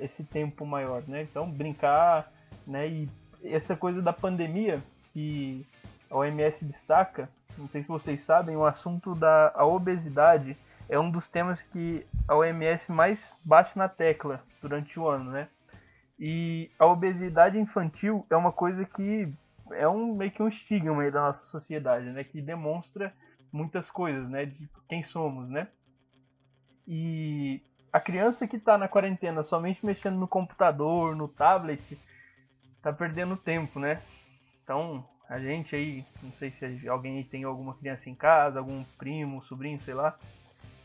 [0.00, 1.22] esse tempo maior, né?
[1.22, 2.28] Então brincar,
[2.66, 2.88] né?
[2.88, 3.08] E
[3.44, 5.64] essa coisa da pandemia que
[6.10, 10.56] a OMS destaca, não sei se vocês sabem, o assunto da obesidade
[10.88, 15.48] é um dos temas que a OMS mais bate na tecla durante o ano, né?
[16.20, 19.32] E a obesidade infantil é uma coisa que
[19.72, 22.22] é um meio que um estigma aí da nossa sociedade, né?
[22.22, 23.14] Que demonstra
[23.50, 24.44] muitas coisas, né?
[24.44, 25.68] De quem somos, né?
[26.86, 31.98] E a criança que está na quarentena somente mexendo no computador, no tablet,
[32.82, 34.02] tá perdendo tempo, né?
[34.62, 39.42] Então, a gente aí, não sei se alguém tem alguma criança em casa, algum primo,
[39.44, 40.18] sobrinho, sei lá,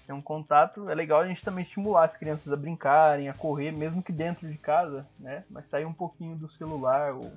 [0.07, 3.71] é um contato, é legal a gente também estimular as crianças a brincarem, a correr,
[3.71, 5.43] mesmo que dentro de casa, né?
[5.49, 7.31] Mas sair um pouquinho do celular ou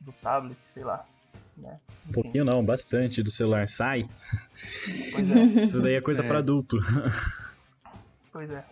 [0.00, 1.04] do tablet, sei lá.
[1.56, 1.78] Né?
[2.08, 3.68] Um pouquinho não, bastante do celular.
[3.68, 4.08] Sai!
[5.12, 5.42] Pois é.
[5.60, 6.26] Isso daí é coisa É.
[6.26, 6.76] pra adulto.
[8.32, 8.64] Pois é.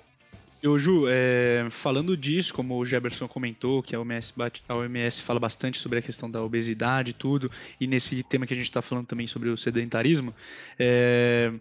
[0.60, 5.22] Eu, Ju, é, falando disso, como o Jefferson comentou, que a OMS, bate- a OMS
[5.22, 8.66] fala bastante sobre a questão da obesidade e tudo, e nesse tema que a gente
[8.66, 10.32] está falando também sobre o sedentarismo,
[10.78, 11.52] é,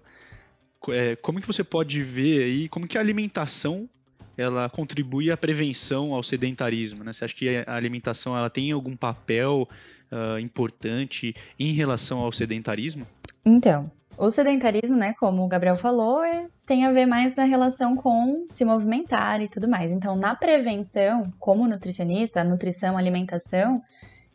[0.89, 3.89] é, como que você pode ver aí, como que a alimentação
[4.38, 7.13] ela contribui à prevenção ao sedentarismo, né?
[7.13, 9.67] Você acha que a alimentação ela tem algum papel
[10.12, 13.06] ah, importante em relação ao sedentarismo?
[13.46, 17.96] Então, o sedentarismo, né, como o Gabriel falou, é- tem a ver mais na relação
[17.96, 19.91] com se movimentar e tudo mais.
[19.91, 23.82] Então, na prevenção, como nutricionista, nutrição, alimentação,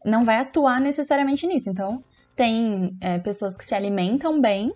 [0.04, 1.70] não vai atuar necessariamente nisso.
[1.70, 2.02] Então,
[2.35, 4.72] tem é, pessoas que se alimentam bem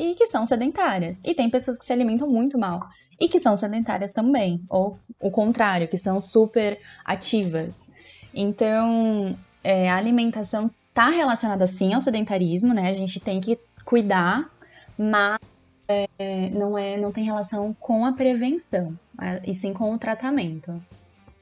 [0.00, 1.20] e que são sedentárias.
[1.26, 2.88] E tem pessoas que se alimentam muito mal
[3.20, 4.64] e que são sedentárias também.
[4.70, 7.92] Ou o contrário, que são super ativas.
[8.34, 12.88] Então, é, a alimentação está relacionada sim ao sedentarismo, né?
[12.88, 14.50] A gente tem que cuidar,
[14.96, 15.38] mas
[15.86, 18.98] é, não, é, não tem relação com a prevenção,
[19.46, 20.82] e sim com o tratamento.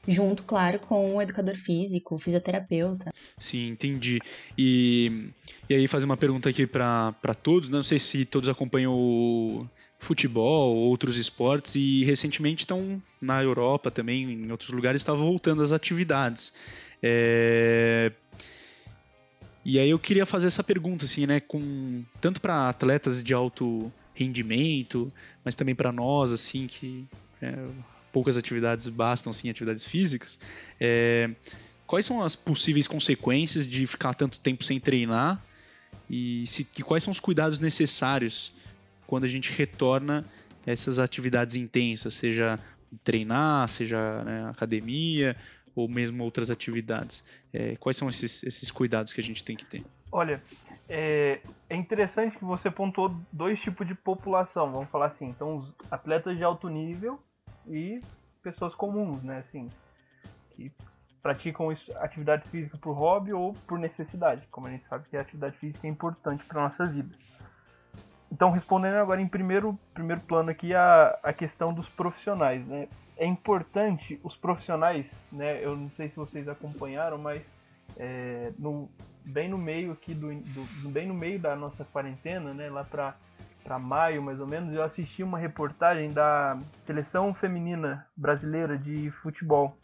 [0.09, 3.11] Junto, claro, com o educador físico, o fisioterapeuta.
[3.37, 4.19] Sim, entendi.
[4.57, 5.29] E,
[5.69, 7.77] e aí fazer uma pergunta aqui para todos, né?
[7.77, 9.67] não sei se todos acompanham o
[9.99, 15.61] futebol ou outros esportes e recentemente estão na Europa também, em outros lugares, estavam voltando
[15.61, 16.53] às atividades.
[17.03, 18.11] É,
[19.63, 23.91] E aí eu queria fazer essa pergunta, assim, né, com tanto para atletas de alto
[24.15, 25.11] rendimento,
[25.45, 27.05] mas também para nós, assim, que
[27.41, 27.53] é,
[28.11, 30.39] poucas atividades bastam, assim, atividades físicas.
[30.79, 31.29] É,
[31.85, 35.43] quais são as possíveis consequências de ficar tanto tempo sem treinar
[36.09, 38.53] e, se- e quais são os cuidados necessários
[39.07, 40.25] quando a gente retorna
[40.65, 42.59] essas atividades intensas, seja
[43.03, 45.35] treinar, seja né, academia
[45.75, 47.23] ou mesmo outras atividades.
[47.53, 49.83] É, quais são esses, esses cuidados que a gente tem que ter?
[50.11, 50.41] Olha,
[50.87, 55.29] é, é interessante que você pontuou dois tipos de população, vamos falar assim.
[55.29, 57.19] Então, os atletas de alto nível
[57.69, 57.99] e
[58.43, 59.37] pessoas comuns, né?
[59.37, 59.69] Assim,
[60.55, 60.71] que
[61.21, 65.57] praticam atividades físicas por hobby ou por necessidade, como a gente sabe que a atividade
[65.57, 67.15] física é importante para nossa vida.
[68.31, 72.87] Então, respondendo agora em primeiro, primeiro plano aqui a, a questão dos profissionais, né?
[73.17, 75.63] É importante os profissionais, né?
[75.63, 77.41] Eu não sei se vocês acompanharam, mas
[77.97, 78.89] é, no,
[79.25, 83.15] bem no meio aqui do, do- bem no meio da nossa quarentena, né, lá para
[83.63, 89.77] para maio mais ou menos, eu assisti uma reportagem da seleção feminina brasileira de futebol.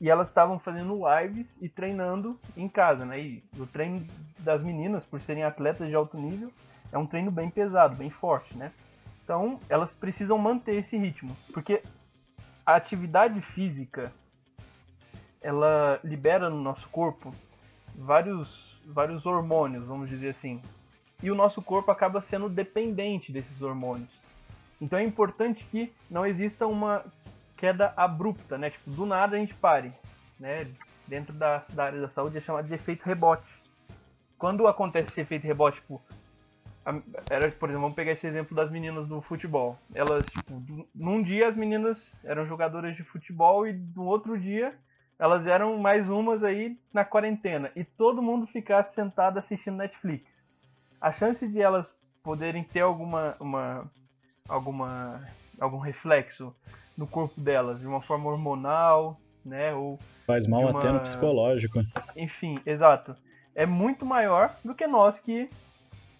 [0.00, 3.20] E elas estavam fazendo lives e treinando em casa, né?
[3.20, 4.06] E o treino
[4.38, 6.50] das meninas, por serem atletas de alto nível,
[6.90, 8.72] é um treino bem pesado, bem forte, né?
[9.22, 11.82] Então, elas precisam manter esse ritmo, porque
[12.64, 14.10] a atividade física
[15.40, 17.32] ela libera no nosso corpo
[17.94, 20.60] vários, vários hormônios, vamos dizer assim.
[21.22, 24.08] E o nosso corpo acaba sendo dependente desses hormônios.
[24.80, 27.04] Então é importante que não exista uma
[27.56, 28.70] queda abrupta, né?
[28.70, 29.92] Tipo, do nada a gente pare,
[30.38, 30.66] né?
[31.06, 33.44] Dentro da, da área da saúde é chamado de efeito rebote.
[34.38, 36.00] Quando acontece esse efeito rebote, tipo,
[36.86, 39.76] a- era, por exemplo, vamos pegar esse exemplo das meninas do futebol.
[39.94, 44.74] Elas, tipo, num dia as meninas eram jogadoras de futebol e no outro dia
[45.18, 50.42] elas eram mais umas aí na quarentena e todo mundo ficasse sentado assistindo Netflix.
[51.00, 53.90] A chance de elas poderem ter alguma uma
[54.48, 55.26] alguma
[55.58, 56.54] algum reflexo
[56.96, 61.80] no corpo delas de uma forma hormonal, né, ou Faz mal uma- até no psicológico.
[62.16, 63.16] enfim, exato,
[63.54, 65.48] é muito maior do que nós que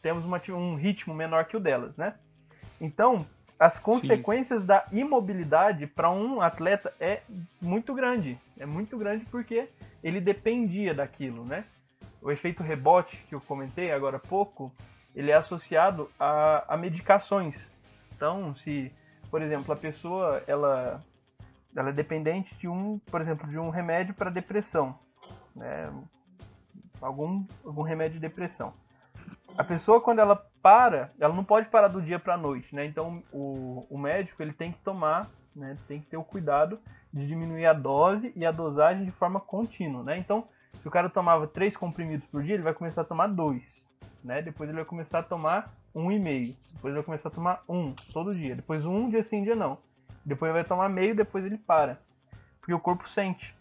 [0.03, 2.15] temos uma- um ritmo menor que o delas, né?
[2.81, 3.27] Então,
[3.59, 7.21] as consequências da imobilidade para um atleta é
[7.61, 8.39] muito grande.
[8.59, 9.69] É muito grande porque
[10.03, 11.65] ele dependia daquilo, né?
[12.23, 14.73] O efeito rebote que eu comentei agora há pouco,
[15.15, 17.61] ele é associado a, a medicações.
[18.15, 18.93] Então, se,
[19.31, 21.03] por exemplo, a pessoa ela,
[21.75, 24.99] ela é dependente de um, por exemplo, de um remédio para depressão,
[25.57, 25.91] né?
[27.01, 28.73] algum, algum remédio de depressão.
[29.57, 32.85] A pessoa, quando ela para, ela não pode parar do dia para a noite, né?
[32.85, 35.77] Então o, o médico ele tem que tomar, né?
[35.89, 36.79] Tem que ter o cuidado
[37.13, 40.19] de diminuir a dose e a dosagem de forma contínua, né?
[40.19, 40.47] Então
[40.79, 43.85] se o cara tomava três comprimidos por dia, ele vai começar a tomar dois,
[44.25, 44.43] né?
[44.43, 47.63] Depois ele vai começar a tomar um e meio, depois ele vai começar a tomar
[47.69, 49.79] um todo dia, depois um dia sim, dia não,
[50.25, 51.99] depois ele vai tomar meio, depois ele para,
[52.61, 53.55] porque o corpo sente.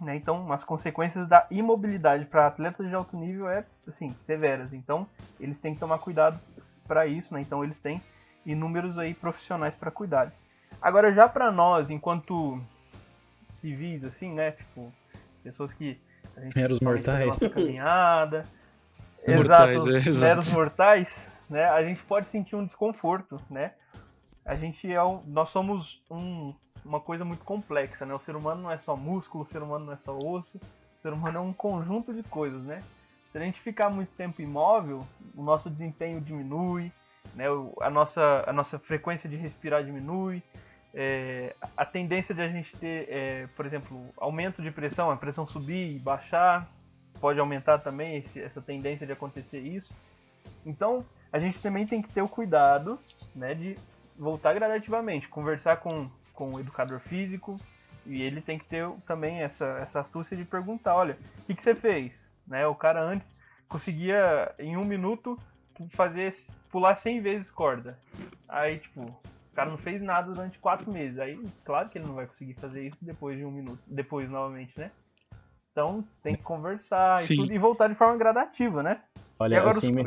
[0.00, 0.16] Né?
[0.16, 4.72] Então, as consequências da imobilidade para atletas de alto nível é assim severas.
[4.72, 5.06] Então,
[5.38, 6.40] eles têm que tomar cuidado
[6.88, 7.34] para isso.
[7.34, 7.42] Né?
[7.42, 8.02] Então, eles têm
[8.46, 10.32] inúmeros aí profissionais para cuidar.
[10.80, 12.58] Agora, já para nós, enquanto
[13.60, 14.52] civis, assim, né?
[14.52, 14.90] Tipo,
[15.42, 16.00] pessoas que
[16.36, 18.46] a gente meros mortais, caminhada,
[19.26, 20.26] mortais, exato, é, exato.
[20.26, 21.64] meros mortais, né?
[21.64, 23.72] A gente pode sentir um desconforto, né?
[24.44, 26.54] A gente é um, nós somos um
[26.84, 28.14] uma coisa muito complexa, né?
[28.14, 31.02] O ser humano não é só músculo, o ser humano não é só osso, o
[31.02, 32.82] ser humano é um conjunto de coisas, né?
[33.30, 35.06] Se a gente ficar muito tempo imóvel,
[35.36, 36.90] o nosso desempenho diminui,
[37.34, 37.44] né?
[37.80, 40.42] A nossa, a nossa frequência de respirar diminui,
[40.94, 45.46] é, a tendência de a gente ter, é, por exemplo, aumento de pressão, a pressão
[45.46, 46.68] subir e baixar,
[47.20, 49.92] pode aumentar também esse, essa tendência de acontecer isso.
[50.64, 52.98] Então, a gente também tem que ter o cuidado,
[53.34, 53.76] né, de
[54.18, 56.10] voltar gradativamente, conversar com
[56.40, 57.56] com o educador físico
[58.06, 61.62] e ele tem que ter também essa, essa astúcia de perguntar, olha, o que, que
[61.62, 62.32] você fez?
[62.46, 62.66] Né?
[62.66, 63.36] O cara antes
[63.68, 65.38] conseguia em um minuto
[65.90, 66.34] fazer
[66.70, 67.98] pular 100 vezes corda.
[68.48, 69.14] Aí, tipo,
[69.52, 71.18] o cara não fez nada durante quatro meses.
[71.18, 74.78] Aí, claro que ele não vai conseguir fazer isso depois de um minuto, depois novamente,
[74.78, 74.90] né?
[75.72, 79.00] Então tem que conversar e, tudo, e voltar de forma gradativa, né?
[79.38, 80.06] Olha, assim, os...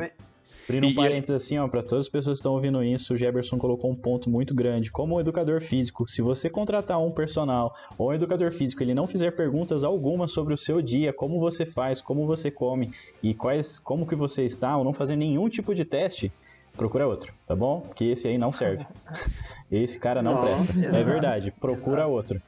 [0.65, 3.57] Abrindo um parênteses assim, ó, para todas as pessoas que estão ouvindo isso, o Jefferson
[3.57, 4.89] colocou um ponto muito grande.
[4.89, 9.05] Como um educador físico, se você contratar um personal ou um educador físico, ele não
[9.05, 13.77] fizer perguntas alguma sobre o seu dia, como você faz, como você come e quais,
[13.77, 16.31] como que você está, ou não fazer nenhum tipo de teste,
[16.75, 17.81] procura outro, tá bom?
[17.81, 18.85] Porque esse aí não serve.
[19.71, 20.95] Esse cara não Nossa, presta.
[20.95, 22.39] É verdade, procura outro.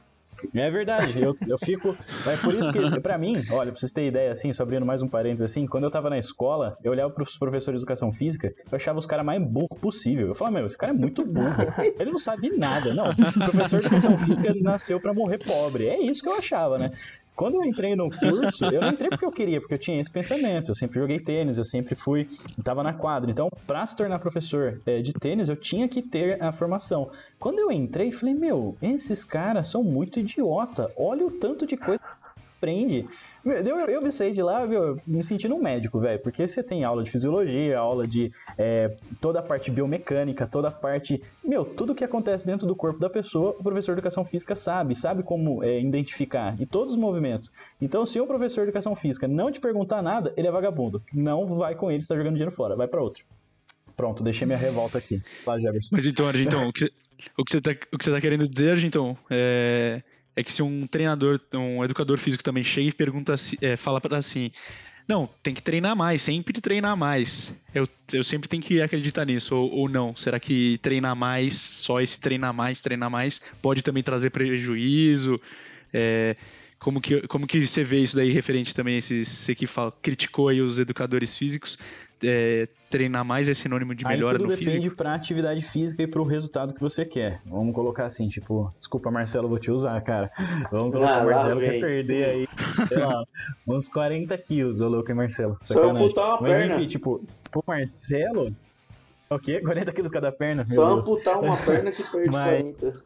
[0.54, 1.96] É verdade, eu, eu fico.
[2.26, 5.02] É por isso que, pra mim, olha, pra vocês terem ideia, assim, só abrindo mais
[5.02, 8.54] um parênteses assim, quando eu tava na escola, eu olhava pros professores de educação física,
[8.70, 10.28] eu achava os caras mais burros possível.
[10.28, 11.64] Eu falava, meu, esse cara é muito burro.
[11.98, 12.94] Ele não sabe nada.
[12.94, 13.14] Não, o
[13.50, 15.88] professor de educação física nasceu pra morrer pobre.
[15.88, 16.92] É isso que eu achava, né?
[17.36, 20.10] Quando eu entrei no curso, eu não entrei porque eu queria, porque eu tinha esse
[20.10, 20.70] pensamento.
[20.70, 22.26] Eu sempre joguei tênis, eu sempre fui,
[22.58, 23.30] estava na quadra.
[23.30, 27.10] Então, para se tornar professor é, de tênis, eu tinha que ter a formação.
[27.38, 30.90] Quando eu entrei, falei, meu, esses caras são muito idiota.
[30.96, 33.06] Olha o tanto de coisa que aprende.
[33.46, 36.18] Eu, eu me saí de lá, meu, me sentindo um médico, velho.
[36.18, 40.70] Porque você tem aula de fisiologia, aula de é, toda a parte biomecânica, toda a
[40.70, 41.22] parte.
[41.44, 44.96] Meu, tudo que acontece dentro do corpo da pessoa, o professor de educação física sabe,
[44.96, 46.60] sabe como é, identificar.
[46.60, 47.52] E todos os movimentos.
[47.80, 51.00] Então, se o professor de educação física não te perguntar nada, ele é vagabundo.
[51.12, 53.24] Não vai com ele, está jogando dinheiro fora, vai para outro.
[53.96, 55.22] Pronto, deixei minha revolta aqui.
[55.92, 56.90] Mas então, Argentão, o que
[57.48, 60.02] você está tá querendo dizer, Argentão, é
[60.36, 64.18] é que se um treinador, um educador físico também chega e pergunta, é, fala para
[64.18, 64.52] assim,
[65.08, 67.54] não, tem que treinar mais, sempre treinar mais.
[67.74, 70.14] Eu, eu sempre tenho que acreditar nisso, ou, ou não.
[70.16, 75.40] Será que treinar mais, só esse treinar mais, treinar mais, pode também trazer prejuízo?
[75.92, 76.34] É,
[76.78, 79.92] como que, como que você vê isso daí referente também a esses, você que fala,
[80.02, 81.78] criticou aí os educadores físicos,
[82.22, 84.96] é, treinar mais é sinônimo de melhora Aí tudo no depende físico?
[84.96, 87.40] pra atividade física e pro resultado que você quer.
[87.44, 90.30] Vamos colocar assim, tipo, desculpa Marcelo, vou te usar, cara.
[90.70, 92.48] Vamos colocar ah, o Marcelo quer perder aí,
[92.88, 93.24] sei lá,
[93.66, 95.56] uns 40 quilos, ô louco, hein, Marcelo?
[95.60, 95.98] Sacanagem.
[95.98, 96.74] Só amputar uma Mas perna.
[96.74, 98.54] enfim, tipo, pro Marcelo...
[99.28, 99.60] O quê?
[99.60, 100.64] 40 quilos cada perna?
[100.64, 102.76] Só amputar uma perna que perde Mas...
[102.76, 103.02] 40.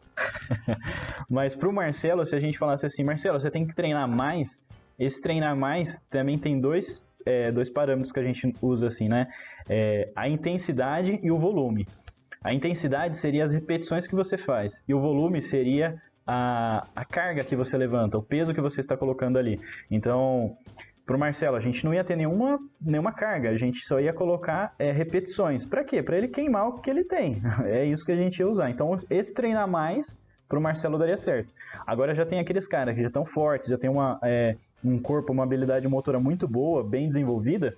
[1.27, 4.63] Mas pro Marcelo, se a gente falasse assim, Marcelo, você tem que treinar mais,
[4.99, 9.27] esse treinar mais também tem dois é, dois parâmetros que a gente usa assim, né?
[9.69, 11.87] É, a intensidade e o volume.
[12.43, 17.43] A intensidade seria as repetições que você faz, e o volume seria a, a carga
[17.43, 19.59] que você levanta, o peso que você está colocando ali.
[19.89, 20.57] Então,
[21.05, 24.13] para o Marcelo, a gente não ia ter nenhuma, nenhuma carga, a gente só ia
[24.13, 25.65] colocar é, repetições.
[25.65, 26.01] Para quê?
[26.01, 27.41] Para ele queimar o que ele tem.
[27.65, 28.69] É isso que a gente ia usar.
[28.69, 31.53] Então, esse treinar mais para o Marcelo daria certo.
[31.87, 35.31] Agora já tem aqueles caras que já estão fortes, já tem uma, é, um corpo,
[35.33, 37.77] uma habilidade motora muito boa, bem desenvolvida,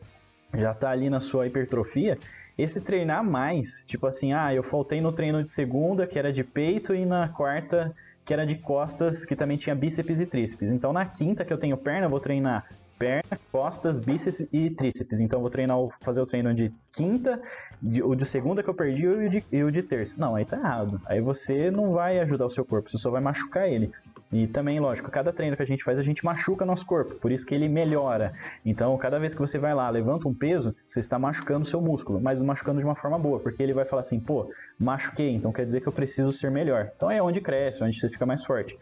[0.53, 2.17] já está ali na sua hipertrofia.
[2.57, 6.43] Esse treinar mais, tipo assim, ah, eu faltei no treino de segunda, que era de
[6.43, 7.93] peito, e na quarta,
[8.23, 10.69] que era de costas, que também tinha bíceps e tríceps.
[10.71, 12.65] Então na quinta que eu tenho perna, eu vou treinar
[13.03, 15.19] perna, costas, bíceps e tríceps.
[15.19, 17.41] Então vou treinar, fazer o treino de quinta,
[17.81, 20.15] de, o de segunda que eu perdi e o de, e o de terça.
[20.17, 21.01] Não, aí tá errado.
[21.05, 23.91] Aí você não vai ajudar o seu corpo, você só vai machucar ele.
[24.31, 27.29] E também, lógico, cada treino que a gente faz, a gente machuca nosso corpo, por
[27.29, 28.31] isso que ele melhora.
[28.65, 32.21] Então, cada vez que você vai lá, levanta um peso, você está machucando seu músculo,
[32.21, 34.49] mas machucando de uma forma boa, porque ele vai falar assim, pô,
[34.79, 36.89] machuquei, então quer dizer que eu preciso ser melhor.
[36.95, 38.77] Então é onde cresce, onde você fica mais forte.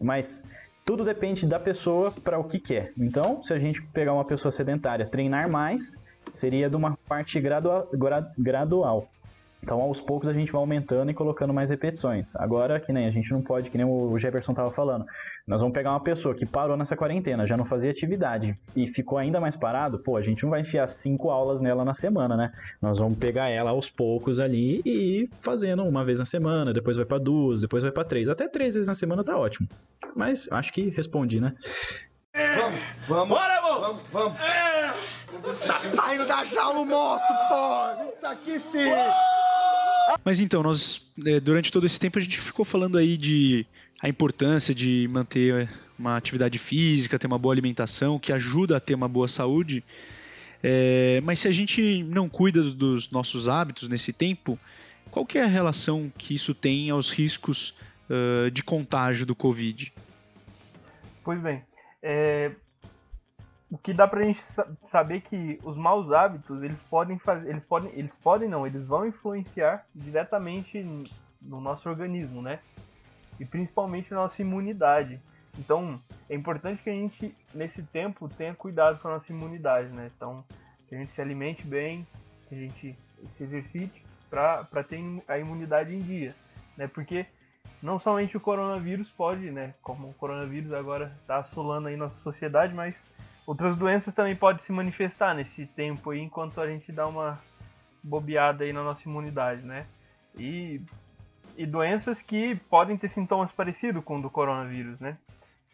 [0.00, 0.42] Mas
[0.90, 2.92] tudo depende da pessoa para o que quer.
[2.98, 7.88] Então, se a gente pegar uma pessoa sedentária, treinar mais, seria de uma parte gradual.
[8.36, 9.08] gradual.
[9.62, 12.34] Então, aos poucos, a gente vai aumentando e colocando mais repetições.
[12.36, 15.04] Agora, que nem a gente não pode, que nem o Jefferson estava falando,
[15.46, 19.18] nós vamos pegar uma pessoa que parou nessa quarentena, já não fazia atividade e ficou
[19.18, 22.52] ainda mais parado, pô, a gente não vai enfiar cinco aulas nela na semana, né?
[22.80, 26.96] Nós vamos pegar ela aos poucos ali e ir fazendo uma vez na semana, depois
[26.96, 28.28] vai para duas, depois vai para três.
[28.28, 29.68] Até três vezes na semana tá ótimo.
[30.16, 31.54] Mas acho que respondi, né?
[32.32, 33.28] Vamos, vamos.
[33.28, 33.80] Bora, moço!
[33.80, 34.40] Vamos, vamos.
[34.40, 34.94] É.
[35.66, 38.14] Tá saindo da jaula o monstro, pô!
[38.16, 38.90] Isso aqui sim!
[40.24, 43.66] Mas então, nós é, durante todo esse tempo a gente ficou falando aí de
[44.02, 48.94] a importância de manter uma atividade física, ter uma boa alimentação, que ajuda a ter
[48.94, 49.84] uma boa saúde.
[50.62, 54.58] É, mas se a gente não cuida dos nossos hábitos nesse tempo,
[55.10, 57.74] qual que é a relação que isso tem aos riscos
[58.08, 59.92] uh, de contágio do Covid?
[61.24, 61.62] Pois bem,
[62.02, 62.52] é,
[63.70, 64.42] o que dá pra gente
[64.86, 69.06] saber que os maus hábitos, eles podem fazer, eles podem, eles podem não, eles vão
[69.06, 70.82] influenciar diretamente
[71.40, 72.58] no nosso organismo, né?
[73.38, 75.20] E principalmente na nossa imunidade.
[75.56, 80.10] Então, é importante que a gente nesse tempo tenha cuidado com a nossa imunidade, né?
[80.16, 80.44] Então,
[80.88, 82.06] que a gente se alimente bem,
[82.48, 82.98] que a gente
[83.28, 86.34] se exercite para ter a imunidade em dia,
[86.76, 86.88] né?
[86.88, 87.24] Porque
[87.80, 89.74] não somente o coronavírus pode, né?
[89.80, 92.96] Como o coronavírus agora está assolando aí nossa sociedade, mas
[93.50, 97.36] Outras doenças também podem se manifestar nesse tempo aí, enquanto a gente dá uma
[98.00, 99.88] bobeada aí na nossa imunidade, né?
[100.38, 100.80] E,
[101.56, 105.18] e doenças que podem ter sintomas parecidos com o do coronavírus, né?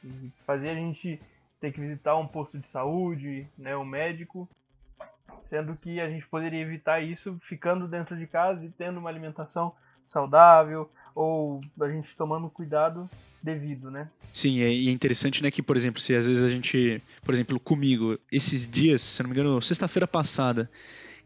[0.02, 1.20] E fazer a gente
[1.60, 4.48] ter que visitar um posto de saúde, né, um médico,
[5.42, 9.74] sendo que a gente poderia evitar isso ficando dentro de casa e tendo uma alimentação
[10.06, 13.08] saudável, ou a gente tomando cuidado
[13.42, 14.08] devido, né?
[14.32, 17.58] Sim, e é interessante, né, que, por exemplo, se às vezes a gente, por exemplo,
[17.58, 20.70] comigo, esses dias, se não me engano, sexta-feira passada,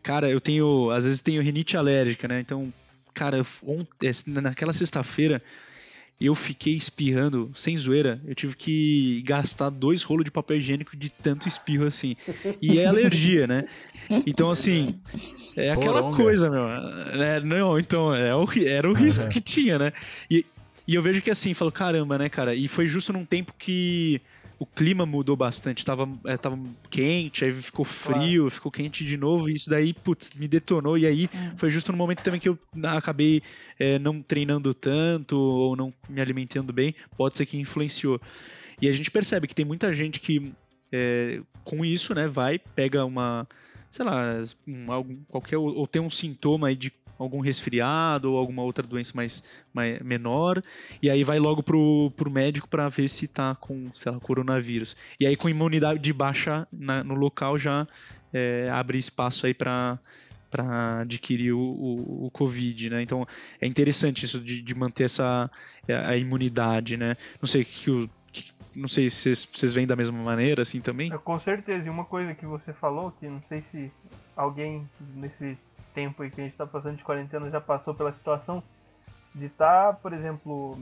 [0.02, 2.40] cara, eu tenho, às vezes tenho rinite alérgica, né?
[2.40, 2.72] Então,
[3.12, 5.42] cara, ontem, naquela sexta-feira,
[6.20, 8.20] eu fiquei espirrando, sem zoeira.
[8.26, 12.14] Eu tive que gastar dois rolos de papel higiênico de tanto espirro assim.
[12.60, 13.64] E é alergia, né?
[14.26, 14.98] Então, assim,
[15.56, 16.16] é aquela Poronga.
[16.16, 16.68] coisa, meu.
[16.68, 19.30] É, não, então, é o, era o risco uhum.
[19.30, 19.92] que tinha, né?
[20.30, 20.44] E,
[20.86, 22.54] e eu vejo que assim, falo, caramba, né, cara?
[22.54, 24.20] E foi justo num tempo que
[24.60, 25.86] o clima mudou bastante.
[25.86, 28.50] Tava, é, tava quente, aí ficou frio, claro.
[28.50, 30.98] ficou quente de novo, e isso daí, putz, me detonou.
[30.98, 31.56] E aí é.
[31.56, 33.40] foi justo no momento também que eu acabei
[33.78, 36.94] é, não treinando tanto ou não me alimentando bem.
[37.16, 38.20] Pode ser que influenciou.
[38.82, 40.52] E a gente percebe que tem muita gente que
[40.92, 43.48] é, com isso, né, vai, pega uma,
[43.90, 46.92] sei lá, um, algum, qualquer, ou tem um sintoma aí de
[47.22, 49.44] algum resfriado ou alguma outra doença mais,
[49.74, 50.62] mais menor,
[51.02, 54.96] e aí vai logo pro, pro médico para ver se tá com, sei lá, coronavírus.
[55.18, 57.86] E aí com imunidade baixa na, no local já
[58.32, 59.98] é, abre espaço aí para
[60.50, 63.00] para adquirir o, o, o, Covid, né?
[63.02, 63.24] Então
[63.60, 65.48] é interessante isso de, de manter essa
[65.88, 67.16] a imunidade, né?
[67.40, 68.10] Não sei que o
[68.74, 71.10] não sei se vocês veem da mesma maneira, assim também.
[71.10, 71.86] Com certeza.
[71.86, 73.90] E uma coisa que você falou, que não sei se
[74.36, 75.58] alguém nesse
[75.94, 78.62] tempo aí que a gente está passando de quarentena já passou pela situação
[79.34, 80.78] de estar, tá, por exemplo,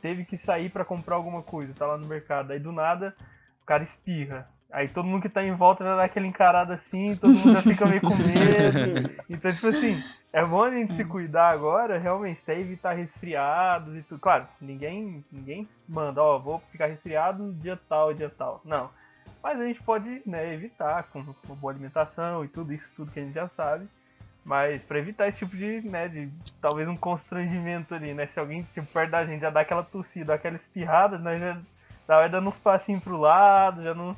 [0.00, 3.14] teve que sair para comprar alguma coisa, tá lá no mercado, aí do nada
[3.62, 4.48] o cara espirra.
[4.70, 7.62] Aí todo mundo que tá em volta já dá aquele encarado assim, todo mundo já
[7.62, 9.12] fica meio com medo.
[9.28, 14.02] Então, tipo assim, é bom a gente se cuidar agora, realmente, até evitar resfriados e
[14.02, 14.18] tudo.
[14.18, 18.62] Claro, ninguém, ninguém manda, ó, vou ficar resfriado dia tal, dia tal.
[18.64, 18.90] Não.
[19.42, 23.20] Mas a gente pode né, evitar com uma boa alimentação e tudo isso, tudo que
[23.20, 23.86] a gente já sabe.
[24.44, 26.28] Mas para evitar esse tipo de, né, de
[26.60, 28.26] talvez um constrangimento ali, né?
[28.26, 31.56] Se alguém tipo, perto da gente já dá aquela tossida, aquela espirrada, nós já
[32.06, 34.16] vai dando uns passinhos pro lado, já não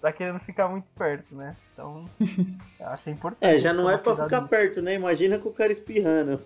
[0.00, 1.56] tá querendo ficar muito perto, né?
[1.72, 2.04] Então,
[2.80, 3.56] acho importante.
[3.56, 4.48] É, já não é pra ficar disso.
[4.48, 4.94] perto, né?
[4.94, 6.40] Imagina com o cara espirrando.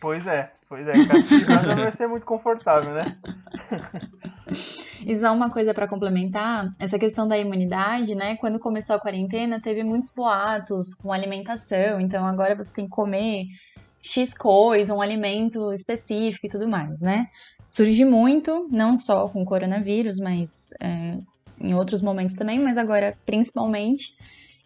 [0.00, 3.16] Pois é, pois é, o cara espirrando não vai ser muito confortável, né?
[5.06, 8.36] E só uma coisa para complementar, essa questão da imunidade, né?
[8.36, 13.46] Quando começou a quarentena, teve muitos boatos com alimentação, então agora você tem que comer
[14.02, 17.26] X coisa, um alimento específico e tudo mais, né?
[17.68, 21.18] Surge muito, não só com o coronavírus, mas é,
[21.60, 24.16] em outros momentos também, mas agora principalmente.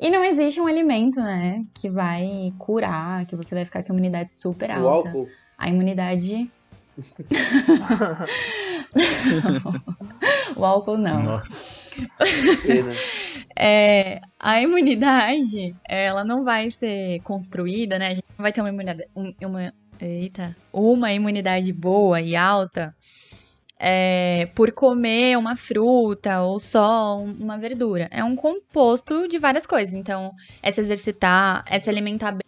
[0.01, 3.95] E não existe um alimento, né, que vai curar, que você vai ficar com a
[3.95, 4.83] imunidade super alta.
[4.83, 5.29] O álcool.
[5.57, 6.51] A imunidade.
[10.57, 11.23] o álcool não.
[11.23, 11.95] Nossa.
[13.57, 18.09] É, a imunidade, ela não vai ser construída, né?
[18.09, 22.93] A gente não vai ter uma imunidade, um- uma, eita, uma imunidade boa e alta
[23.79, 28.09] é, por comer uma fruta ou só um- uma verdura.
[28.11, 29.95] É um composto de várias coisas.
[29.95, 30.33] Então,
[30.63, 32.41] é se exercitar, é se alimentar bem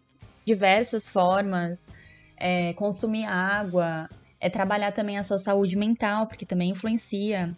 [0.44, 1.88] de diversas formas,
[2.36, 4.08] é consumir água,
[4.40, 7.54] é trabalhar também a sua saúde mental, porque também influencia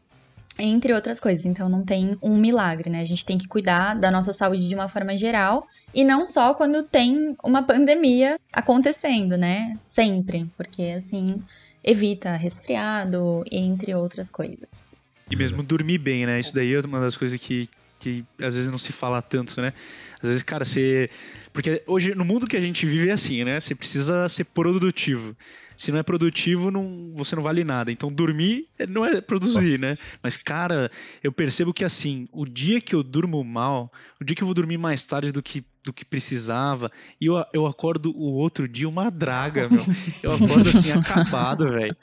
[0.58, 1.46] entre outras coisas.
[1.46, 3.00] Então não tem um milagre, né?
[3.00, 6.54] A gente tem que cuidar da nossa saúde de uma forma geral e não só
[6.54, 9.78] quando tem uma pandemia acontecendo, né?
[9.80, 11.42] Sempre, porque assim
[11.82, 15.00] evita resfriado, entre outras coisas.
[15.30, 16.40] E mesmo dormir bem, né?
[16.40, 17.68] Isso daí é uma das coisas que,
[17.98, 19.72] que às vezes não se fala tanto, né?
[20.20, 21.08] Às vezes, cara, você.
[21.52, 23.60] Porque hoje, no mundo que a gente vive é assim, né?
[23.60, 25.36] Você precisa ser produtivo.
[25.78, 27.92] Se não é produtivo, não, você não vale nada.
[27.92, 29.90] Então, dormir não é produzir, né?
[29.90, 30.10] Nossa.
[30.20, 30.90] Mas, cara,
[31.22, 34.54] eu percebo que assim, o dia que eu durmo mal, o dia que eu vou
[34.54, 38.88] dormir mais tarde do que, do que precisava, e eu, eu acordo o outro dia
[38.88, 39.84] uma draga, meu.
[40.22, 41.94] Eu acordo assim, acabado, velho.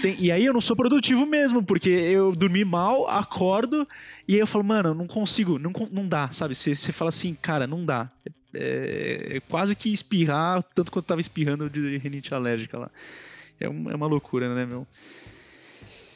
[0.00, 0.16] Tem...
[0.18, 3.86] E aí eu não sou produtivo mesmo, porque eu dormi mal, acordo,
[4.26, 6.54] e aí eu falo, mano, não consigo, não, não dá, sabe?
[6.54, 8.10] Você, você fala assim, cara, não dá.
[8.52, 12.90] É, é quase que espirrar, tanto quanto eu tava espirrando de rinite alérgica lá.
[13.60, 14.86] É, um- é uma loucura, né, meu?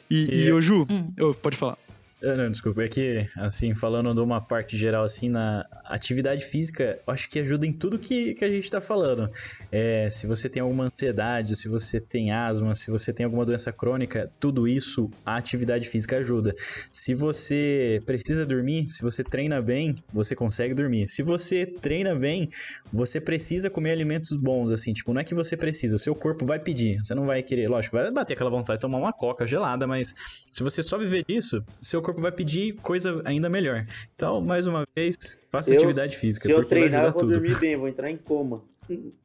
[0.09, 1.11] E, e, E- ô, Ju, Hum.
[1.41, 1.77] pode falar.
[2.25, 6.97] Ah, Não, desculpa, é que, assim, falando de uma parte geral, assim, na atividade física,
[7.05, 9.29] acho que ajuda em tudo que, que a gente tá falando.
[9.69, 13.73] É, se você tem alguma ansiedade, se você tem asma, se você tem alguma doença
[13.73, 16.55] crônica, tudo isso, a atividade física ajuda.
[16.93, 21.09] Se você precisa dormir, se você treina bem, você consegue dormir.
[21.09, 22.49] Se você treina bem,
[22.91, 26.45] você precisa comer alimentos bons, assim, tipo, não é que você precisa, o seu corpo
[26.45, 29.45] vai pedir, você não vai querer, lógico, vai bater aquela vontade de tomar uma coca
[29.45, 30.15] gelada, mas
[30.49, 33.85] se você só viver disso, seu corpo vai pedir coisa ainda melhor.
[34.15, 35.15] Então, mais uma vez,
[35.51, 37.33] faça Eu- atividade física, Se eu treinar, eu vou tudo.
[37.33, 38.61] dormir bem, vou entrar em coma.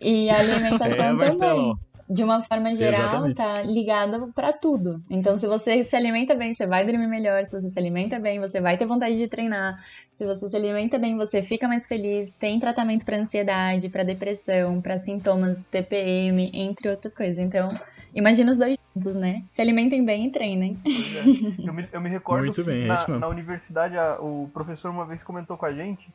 [0.00, 1.74] E a alimentação É, também.
[2.08, 3.36] De uma forma geral, Exatamente.
[3.36, 5.02] tá ligada pra tudo.
[5.08, 7.44] Então, se você se alimenta bem, você vai dormir melhor.
[7.46, 9.82] Se você se alimenta bem, você vai ter vontade de treinar.
[10.14, 12.36] Se você se alimenta bem, você fica mais feliz.
[12.36, 17.38] Tem tratamento pra ansiedade, pra depressão, pra sintomas TPM, entre outras coisas.
[17.38, 17.68] Então,
[18.14, 19.42] imagina os dois juntos, né?
[19.50, 20.76] Se alimentem bem e treinem.
[20.84, 21.68] É.
[21.68, 23.20] Eu me, eu me recordo Muito que bem, é na, isso mesmo.
[23.20, 26.08] na universidade a- o professor uma vez comentou com a gente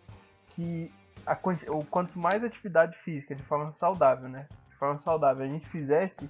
[0.55, 0.91] que
[1.25, 1.35] a
[1.69, 4.45] o quanto mais atividade física de forma saudável, né?
[4.77, 6.29] Forma saudável a gente fizesse,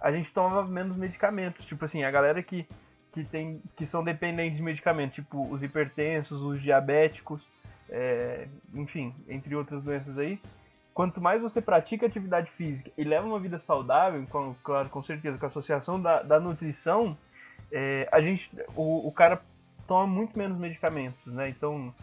[0.00, 1.64] a gente tomava menos medicamentos.
[1.64, 2.66] Tipo assim, a galera que,
[3.12, 7.42] que, tem, que são dependentes de medicamento, tipo os hipertensos, os diabéticos,
[7.88, 10.40] é, enfim, entre outras doenças aí.
[10.92, 15.38] Quanto mais você pratica atividade física e leva uma vida saudável, com, claro, com certeza,
[15.38, 17.16] com a associação da, da nutrição,
[17.70, 19.42] é, a gente, o, o cara
[19.86, 21.48] toma muito menos medicamentos, né?
[21.50, 21.94] Então,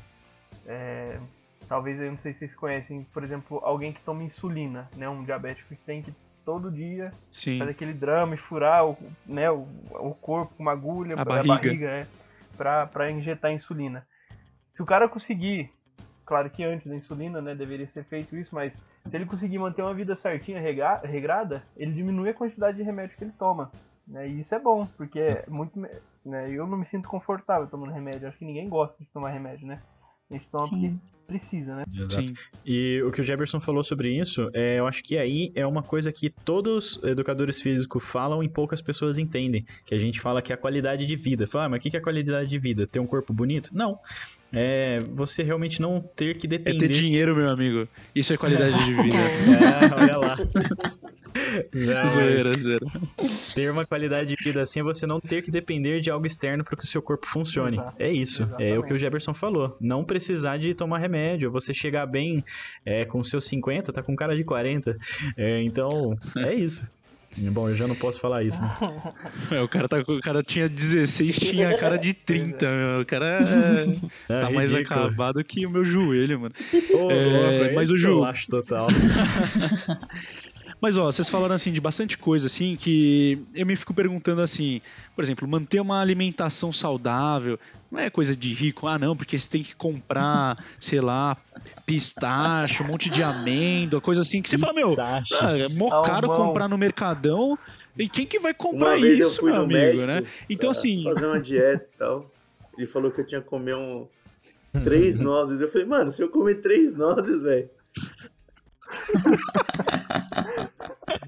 [0.67, 1.17] é,
[1.67, 5.07] talvez eu não sei se vocês conhecem, por exemplo, alguém que toma insulina, né?
[5.09, 6.13] Um diabético que tem que
[6.45, 7.59] todo dia Sim.
[7.59, 11.71] fazer aquele drama e furar o, né, o, o corpo com uma agulha, A barriga.
[11.73, 12.07] né,
[12.57, 14.05] pra, pra injetar insulina.
[14.75, 15.71] Se o cara conseguir,
[16.25, 18.73] claro que antes da insulina, né, deveria ser feito isso, mas
[19.07, 23.17] se ele conseguir manter uma vida certinha, rega- regrada, ele diminui a quantidade de remédio
[23.17, 23.71] que ele toma.
[24.05, 25.79] Né, e isso é bom, porque é muito.
[26.25, 28.27] Né, eu não me sinto confortável tomando remédio.
[28.27, 29.81] Acho que ninguém gosta de tomar remédio, né?
[30.29, 30.99] A gente toma Sim.
[30.99, 31.85] porque precisa, né?
[31.93, 32.27] Exato.
[32.27, 32.33] Sim.
[32.65, 35.83] E o que o Jefferson falou sobre isso, é, eu acho que aí é uma
[35.83, 39.65] coisa que todos os educadores físicos falam e poucas pessoas entendem.
[39.85, 41.47] Que a gente fala que é a qualidade de vida.
[41.47, 42.85] Fala, ah, mas o que que é qualidade de vida?
[42.85, 43.69] Ter um corpo bonito?
[43.73, 43.99] Não.
[44.53, 46.87] É você realmente não ter que É depender.
[46.87, 47.87] ter dinheiro, meu amigo.
[48.13, 49.17] Isso é qualidade de vida.
[49.93, 50.37] É, olha lá.
[51.73, 52.85] Não, zoeira, zoeira.
[53.55, 56.63] ter uma qualidade de vida assim é você não ter que depender de algo externo
[56.63, 57.77] para que o seu corpo funcione.
[57.77, 57.95] Exato.
[57.97, 58.43] É isso.
[58.43, 58.99] É o que o Exatamente.
[58.99, 59.75] Jefferson falou.
[59.81, 61.51] Não precisar de tomar remédio.
[61.51, 62.43] Você chegar bem
[62.85, 64.95] é, com seus 50, tá com cara de 40.
[65.35, 66.87] É, então, é isso.
[67.37, 68.71] Bom, eu já não posso falar isso, né?
[69.51, 73.01] É, o, cara tá, o cara tinha 16, tinha a cara de 30, meu.
[73.01, 73.39] O cara
[74.29, 74.99] é, É tá mais ridículo.
[75.01, 76.55] acabado que o meu joelho, mano.
[76.93, 78.87] Ô, É, mas o acho total.
[80.83, 84.81] Mas ó, vocês falaram assim de bastante coisa assim que eu me fico perguntando assim,
[85.15, 87.57] por exemplo, manter uma alimentação saudável
[87.89, 91.37] não é coisa de rico, ah não, porque você tem que comprar, sei lá,
[91.85, 95.35] pistache, um monte de amêndoa, coisa assim que você fala, meu, Pistache.
[95.39, 96.47] ah, é mó caro Salmão.
[96.47, 97.57] comprar no Mercadão.
[97.97, 100.25] E quem que vai comprar isso, meu amigo, médico né?
[100.49, 102.29] Então pra assim, fazer uma dieta e tal.
[102.77, 104.05] Ele falou que eu tinha que comer um
[104.83, 105.61] três nozes.
[105.61, 107.69] Eu falei, mano, se eu comer três nozes, velho.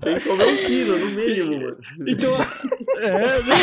[0.01, 1.77] Tem que comer um quilo, no mínimo, mano.
[2.07, 2.35] Então.
[2.97, 3.55] É, né?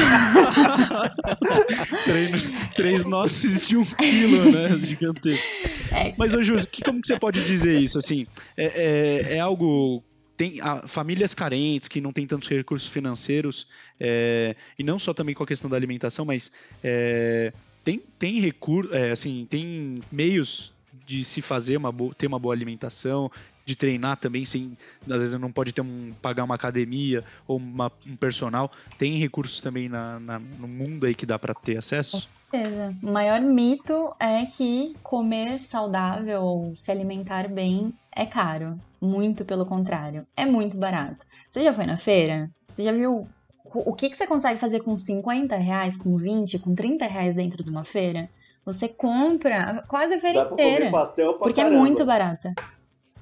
[2.04, 2.42] três,
[2.74, 4.78] três nozes de um quilo, né?
[4.78, 5.68] Gigantesco.
[5.92, 7.98] É, Mas, ô Jus, que, como que você pode dizer isso?
[7.98, 8.26] Assim,
[8.56, 10.02] é, é, é algo.
[10.36, 13.68] Tem ah, famílias carentes que não têm tantos recursos financeiros,
[14.00, 16.50] é, e não só também com a questão da alimentação, mas
[16.82, 17.52] é,
[17.84, 20.72] tem, tem recurso, assim, tem meios
[21.06, 23.30] de se fazer uma boa, ter uma boa alimentação,
[23.64, 27.92] de treinar também, sem, às vezes não pode ter um, pagar uma academia ou uma-
[28.06, 28.70] um personal.
[28.98, 32.28] Tem recursos também na, na- no mundo aí que dá para ter acesso?
[32.50, 32.94] certeza.
[33.02, 38.78] O maior mito é que comer saudável ou se alimentar bem é caro.
[39.00, 40.26] Muito pelo contrário.
[40.36, 41.24] É muito barato.
[41.48, 42.50] Você já foi na feira?
[42.70, 43.26] Você já viu
[43.74, 47.64] o que, que você consegue fazer com 50 reais, com 20, com 30 reais dentro
[47.64, 48.28] de uma feira?
[48.66, 50.90] Você compra quase a feira Dá pra comer inteira.
[50.90, 51.76] pastel pra Porque caramba.
[51.76, 52.54] é muito barata.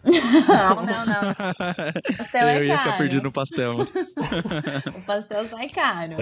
[0.04, 1.34] Não, não, não.
[2.16, 2.98] Pastel é Eu ia ficar caro.
[2.98, 3.76] perdido no pastel.
[4.96, 6.12] O pastel sai caro.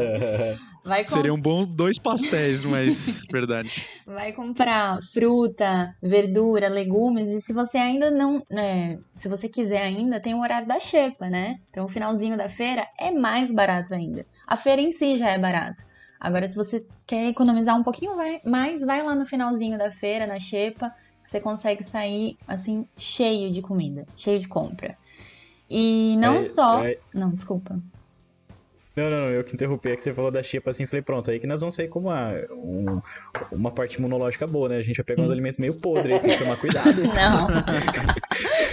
[0.84, 3.86] Vai com- Seriam bons dois pastéis, mas verdade.
[4.06, 10.18] vai comprar fruta, verdura, legumes e se você ainda não, né, se você quiser ainda,
[10.20, 11.58] tem o horário da xepa, né?
[11.70, 14.24] Então o finalzinho da feira é mais barato ainda.
[14.46, 15.84] A feira em si já é barato.
[16.18, 20.26] Agora se você quer economizar um pouquinho vai- mais, vai lá no finalzinho da feira,
[20.26, 20.92] na xepa,
[21.28, 24.96] você consegue sair assim cheio de comida, cheio de compra.
[25.68, 27.78] E não É, só, é- não, desculpa.
[28.96, 31.38] Não, não, eu que interrompi, é que você falou da xepa assim, falei, pronto, aí
[31.38, 33.00] que nós vamos sair com uma, um-
[33.52, 34.76] uma parte imunológica boa, né?
[34.78, 37.02] A gente vai pegar uns alimentos meio podres aí, tem que tomar cuidado.
[37.14, 37.46] Não.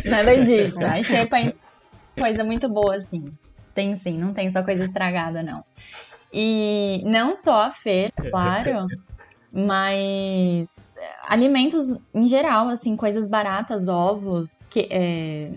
[0.09, 0.83] Nada disso.
[0.83, 1.53] A xepa é
[2.17, 3.23] coisa muito boa, assim.
[3.75, 5.61] Tem sim, não tem só coisa estragada, não.
[6.33, 8.87] E não só a feira, claro,
[9.55, 10.95] mas
[11.27, 15.51] alimentos em geral, assim, coisas baratas, ovos, que, é,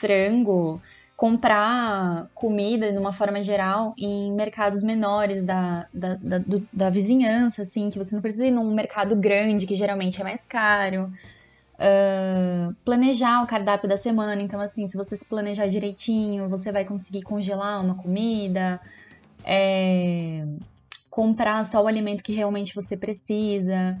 [0.00, 0.80] frango,
[1.16, 7.62] comprar comida de uma forma geral em mercados menores da, da, da, do- da vizinhança,
[7.62, 11.10] assim, que você não precisa ir num mercado grande, que geralmente é mais caro
[11.78, 14.40] ah, planejar o cardápio da semana.
[14.40, 18.80] Então, assim, se você se planejar direitinho, você vai conseguir congelar uma comida,
[19.44, 20.44] é,
[21.10, 23.98] comprar só o alimento que realmente você precisa.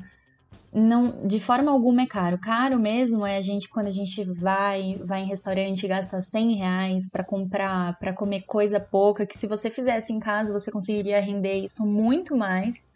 [0.72, 2.38] Não, de forma alguma é caro.
[2.38, 6.54] Caro mesmo é a gente quando a gente vai, vai em restaurante e gasta 100
[6.54, 11.20] reais pra comprar, pra comer coisa pouca, que se você fizesse em casa você conseguiria
[11.20, 12.90] render isso muito mais.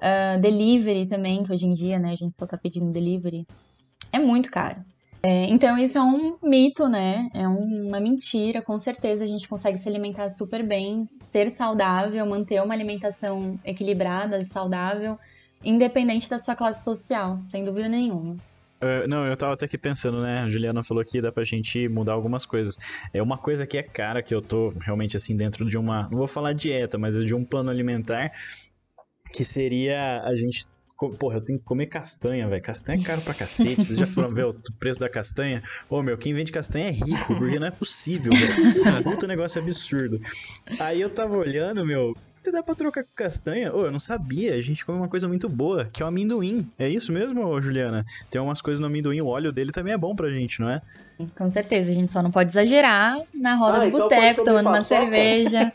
[0.00, 3.46] Ah, delivery também, que hoje em dia, né, a gente só tá pedindo delivery
[4.12, 4.84] é muito caro.
[5.24, 7.30] É, então, isso é um mito, né?
[7.32, 8.60] É um- uma mentira.
[8.60, 14.42] Com certeza a gente consegue se alimentar super bem, ser saudável, manter uma alimentação equilibrada,
[14.42, 15.16] saudável,
[15.62, 18.36] independente da sua classe social, sem dúvida nenhuma.
[18.82, 20.40] É, não, eu tava até aqui pensando, né?
[20.40, 22.76] A Juliana falou que dá pra gente mudar algumas coisas.
[23.14, 26.02] É uma coisa que é cara, que eu tô realmente assim dentro de uma.
[26.10, 28.30] Não vou falar dieta, mas de um plano alimentar,
[29.32, 30.66] que seria a gente.
[31.18, 32.62] Porra, eu tenho que comer castanha, velho.
[32.62, 33.84] Castanha é caro pra cacete.
[33.84, 35.62] Vocês já foram ver o preço da castanha?
[35.90, 39.02] Ô, meu, quem vende castanha é rico, porque não é possível, velho.
[39.02, 40.20] Puta negócio absurdo.
[40.78, 42.14] Aí eu tava olhando, meu.
[42.40, 43.74] Você dá pra trocar com castanha?
[43.74, 44.54] Ô, eu não sabia.
[44.54, 46.70] A gente come uma coisa muito boa, que é o amendoim.
[46.78, 48.04] É isso mesmo, Juliana?
[48.30, 50.80] Tem umas coisas no amendoim, o óleo dele também é bom pra gente, não é?
[51.36, 54.68] Com certeza, a gente só não pode exagerar na roda Ah, do então boteco, tomando
[54.68, 55.72] uma cerveja.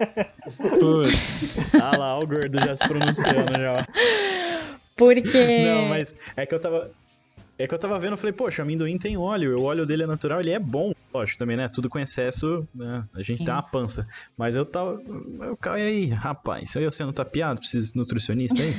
[0.80, 1.57] Putz.
[1.74, 3.86] Ah lá, o gordo já se pronunciando já.
[5.00, 5.64] Porque.
[5.66, 6.91] Não, mas é que eu tava.
[7.58, 10.08] É que eu tava vendo, eu falei, poxa, amendoim tem óleo, o óleo dele é
[10.08, 10.93] natural, ele é bom.
[11.14, 11.68] Lógico, também, né?
[11.68, 13.04] Tudo com excesso, né?
[13.14, 14.08] A gente tem uma pança.
[14.38, 14.97] Mas eu tava.
[15.41, 18.74] Eu caí aí, rapaz, eu sendo tapeado, preciso de nutricionista aí.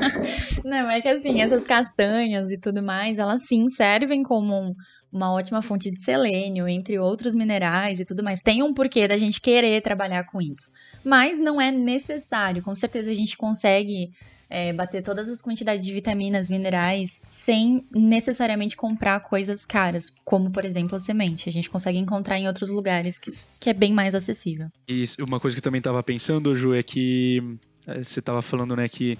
[0.64, 4.74] Não, é que assim, essas castanhas e tudo mais, elas sim servem como um-
[5.12, 8.40] uma ótima fonte de selênio, entre outros minerais e tudo mais.
[8.40, 10.70] Tem um porquê da gente querer trabalhar com isso.
[11.04, 12.62] Mas não é necessário.
[12.62, 14.10] Com certeza a gente consegue
[14.54, 20.64] é, bater todas as quantidades de vitaminas, minerais, sem necessariamente comprar coisas caras, como por
[20.64, 21.48] exemplo a semente.
[21.48, 24.68] A gente consegue encontrar em outros lugares que, que é bem mais acessível.
[24.88, 28.76] E uma coisa que eu também tava pensando, Ju, é que eh, você tava falando,
[28.76, 29.18] né, que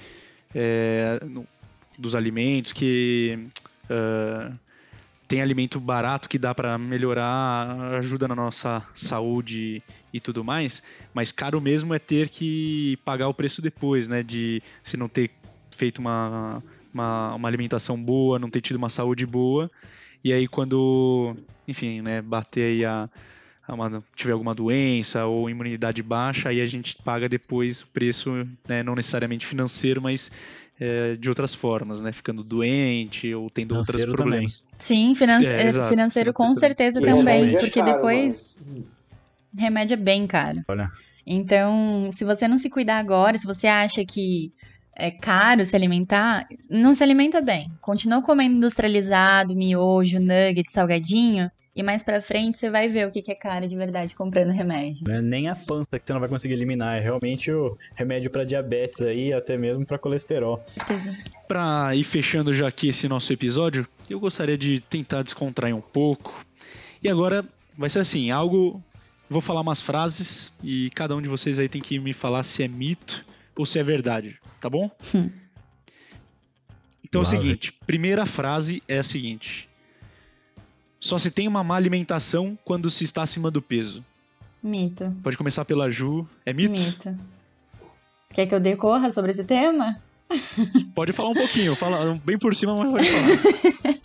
[0.55, 1.47] eh, no-
[1.99, 3.49] dos alimentos que
[3.91, 4.53] ah,
[5.35, 9.83] tem alimento barato que dá para melhorar, ajuda na nossa saúde
[10.13, 10.81] e tudo mais,
[11.13, 14.23] mas caro mesmo é ter que pagar o preço depois, né?
[14.23, 15.33] De se não ter
[15.73, 16.63] feito uma,
[16.93, 19.69] uma, uma alimentação boa, não ter tido uma saúde boa.
[20.23, 21.35] E aí quando,
[21.67, 23.11] enfim, né, bater aí a,
[23.67, 28.31] a uma, tiver alguma doença ou imunidade baixa, aí a gente paga depois o preço,
[28.69, 30.31] né, não necessariamente financeiro, mas
[30.79, 32.13] é, de outras formas, né?
[32.13, 34.65] Ficando doente ou tendo outros Financeiro problemas.
[34.77, 37.15] Sim, finan É, é, exato, financeiro com financeiro certeza também.
[37.17, 38.59] também, é porque caro, depois
[39.57, 40.63] remédio é bem caro.
[40.69, 40.91] Olha.
[41.27, 44.53] Então, se você não se cuidar agora, se você acha que
[44.97, 47.69] é caro se alimentar, não se alimenta bem.
[47.81, 53.21] Continua comendo industrializado, miojo, nugget, salgadinho, e mais pra frente você vai ver o que
[53.21, 55.05] que é caro de verdade comprando remédio.
[55.07, 58.31] Não é nem a pança que você não vai conseguir eliminar, é realmente o remédio
[58.31, 60.63] pra diabetes aí, até mesmo pra colesterol.
[60.69, 61.17] Certeza.
[61.49, 66.45] Para ir fechando já aqui esse nosso episódio, eu gostaria de tentar descontrair um pouco.
[67.03, 67.45] E agora
[67.77, 68.83] vai ser assim, algo
[69.29, 72.63] vou falar umas frases e cada um de vocês aí tem que me falar se
[72.63, 73.25] é mito
[73.57, 74.91] ou se é verdade, tá bom?
[75.15, 75.31] Hum.
[77.05, 79.69] Então é o seguinte, primeira frase é a seguinte:
[81.05, 84.03] Só se tem uma má alimentação quando se está acima do peso.
[84.63, 85.15] Mito.
[85.23, 86.27] Pode começar pela Ju.
[86.47, 86.81] É mito?
[86.81, 87.15] Mito.
[88.31, 90.01] Quer que eu decorra sobre esse tema?
[90.95, 93.99] Pode falar um pouquinho, fala bem por cima, mas pode falar.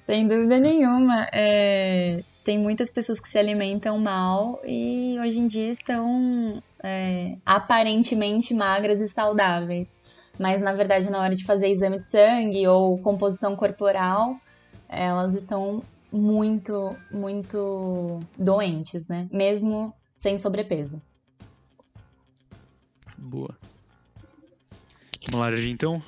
[0.02, 1.28] Sem dúvida nenhuma.
[1.30, 8.54] É, Tem muitas pessoas que se alimentam mal e hoje em dia estão é, aparentemente
[8.54, 10.00] magras e saudáveis.
[10.38, 14.40] Mas na verdade, na hora de fazer exame de sangue ou composição corporal,
[14.88, 15.82] elas estão
[16.12, 19.28] muito, muito doentes, né?
[19.32, 21.00] Mesmo sem sobrepeso.
[23.18, 23.56] Boa.
[25.30, 26.02] Vamos lá, Gi, então.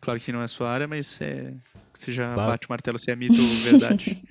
[0.00, 1.54] Claro que não é sua área, mas é...
[1.92, 2.50] você já Claro.
[2.50, 4.22] bate o martelo se é mito ou verdade.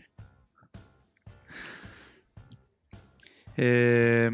[3.57, 4.31] É,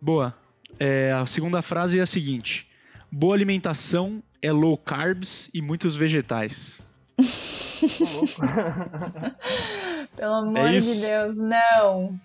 [0.00, 0.34] Boa.
[0.78, 2.66] É, a segunda frase é a seguinte:
[3.12, 6.80] Boa alimentação é low carbs e muitos vegetais.
[10.16, 11.00] Pelo amor É de?
[11.00, 12.18] Deus, não.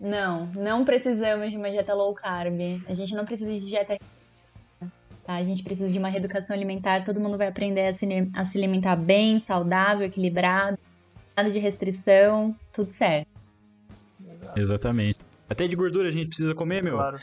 [0.00, 2.60] Não, não precisamos de uma dieta low carb.
[2.88, 3.98] A gente não precisa de dieta.
[5.24, 5.34] Tá?
[5.34, 7.04] A gente precisa de uma reeducação alimentar.
[7.04, 10.78] Todo mundo vai aprender a se, a se alimentar bem, saudável, equilibrado.
[11.36, 13.28] Nada de restrição, tudo certo.
[14.56, 15.18] Exatamente.
[15.48, 16.96] Até de gordura a gente precisa comer, meu.
[16.96, 17.18] Claro.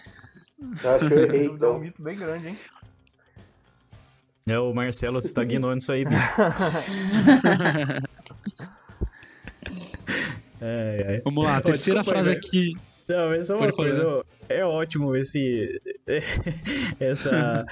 [0.83, 1.79] Eu acho que eu errei, Dá um então.
[1.79, 2.57] mito bem grande, hein?
[4.47, 6.21] É, o Marcelo se estagnou nisso aí, bicho.
[10.61, 11.21] Ai, ai.
[11.23, 12.73] Vamos lá, a terceira desculpa frase aqui.
[13.07, 13.73] Não, mas só uma falar.
[13.73, 15.79] coisa, ó, é ótimo esse,
[16.99, 17.65] essa,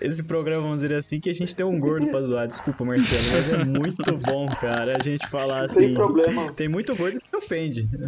[0.00, 3.22] esse programa, vamos dizer assim, que a gente tem um gordo pra zoar, desculpa Marcelo,
[3.32, 6.52] mas é muito bom, cara, a gente falar Não assim, tem problema.
[6.52, 7.88] tem muito gordo que ofende.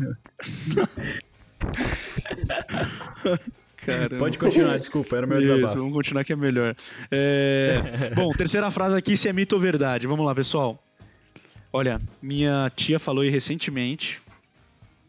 [3.87, 4.17] Caramba.
[4.19, 5.79] Pode continuar, desculpa, era o meu Isso, desabafo.
[5.79, 6.75] vamos continuar que é melhor.
[7.11, 7.81] É,
[8.15, 10.07] Bom, terceira frase aqui, se é mito ou verdade.
[10.07, 10.83] Vamos lá, pessoal.
[11.73, 14.21] Olha, minha tia falou aí recentemente,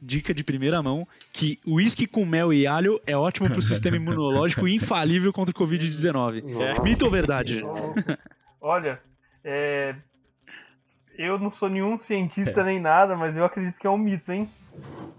[0.02, 4.68] dica de primeira mão, que uísque com mel e alho é ótimo pro sistema imunológico
[4.68, 6.44] e infalível contra o Covid-19.
[6.44, 7.64] Nossa Mito ou verdade?
[8.62, 9.00] Olha,
[9.44, 9.96] é,
[11.18, 14.50] eu não sou nenhum cientista nem nada, mas eu acredito que é um mito, hein?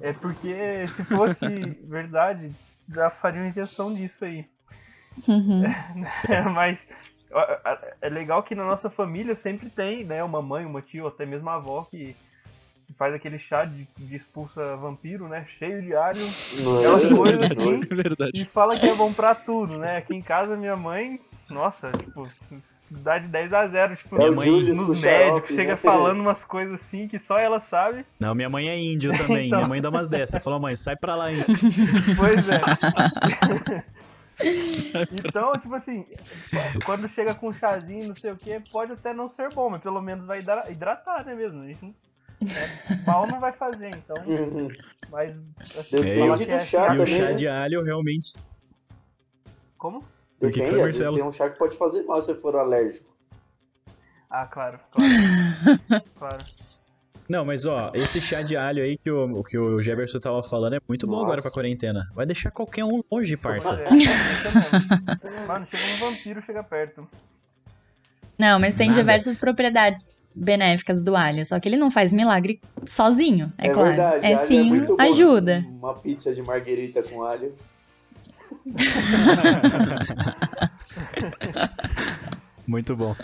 [0.01, 2.51] É porque se fosse verdade,
[2.93, 4.45] já faria uma injeção nisso aí.
[6.29, 6.89] É, mas
[8.01, 11.27] é legal que na nossa família sempre tem, né, uma mãe, uma tia, ou até
[11.27, 12.17] mesmo a avó que
[12.87, 16.25] que faz aquele chá de, de expulsa vampiro, né, cheio de alho,
[16.79, 18.45] aquelas Nossa, coisas assim, É e verdade.
[18.47, 19.99] fala que é bom pra tudo, né?
[19.99, 21.21] Aqui em casa minha mãe,
[21.51, 22.27] nossa, tipo,
[22.91, 25.73] dá de 10 a 0, tipo, É minha o mãe Julius nos xarope, médicos, chega
[25.73, 25.77] né?
[25.83, 28.05] falando umas coisas assim que só ela sabe.
[28.19, 29.59] Não, minha mãe é índio também, Então.
[29.59, 31.39] minha mãe dá umas dessas, falou, mãe, sai pra lá, hein.
[32.17, 33.85] Pois é.
[35.13, 36.07] então, tipo assim,
[36.85, 39.83] quando chega com um chazinho, não sei o que, pode até não ser bom, mas
[39.83, 41.63] pelo menos vai hidra- hidratar, né mesmo?
[41.63, 41.91] A gente não-
[42.41, 44.17] né, Pau não vai fazer, então.
[44.25, 44.69] Uhum.
[45.11, 47.33] Mas assim, do que é chá E o também, chá né?
[47.35, 48.35] de alho realmente...
[49.77, 50.05] Como?
[50.41, 51.15] O que que foi, Marcelo?
[51.15, 53.17] tem um chá que pode fazer mal se você for alérgico.
[54.31, 56.03] Ah, claro, claro.
[56.19, 56.45] claro.
[57.29, 60.77] Não, mas ó, esse chá de alho aí que o, que o Jefferson tava falando
[60.77, 61.25] é muito bom Nossa.
[61.27, 62.09] agora pra quarentena.
[62.15, 63.75] Vai deixar qualquer um longe, parça.
[63.75, 65.45] É, é.
[65.47, 67.07] Mano, chega um vampiro, chega perto.
[68.39, 69.01] Não, mas tem Nada.
[69.01, 73.89] diversas propriedades benéficas do alho, só que ele não faz milagre sozinho, é, claro.
[73.89, 74.25] verdade.
[74.25, 74.97] é alho sim, bom.
[74.99, 75.67] ajuda.
[75.69, 77.55] Uma pizza de marguerita com alho.
[82.67, 83.15] Muito bom.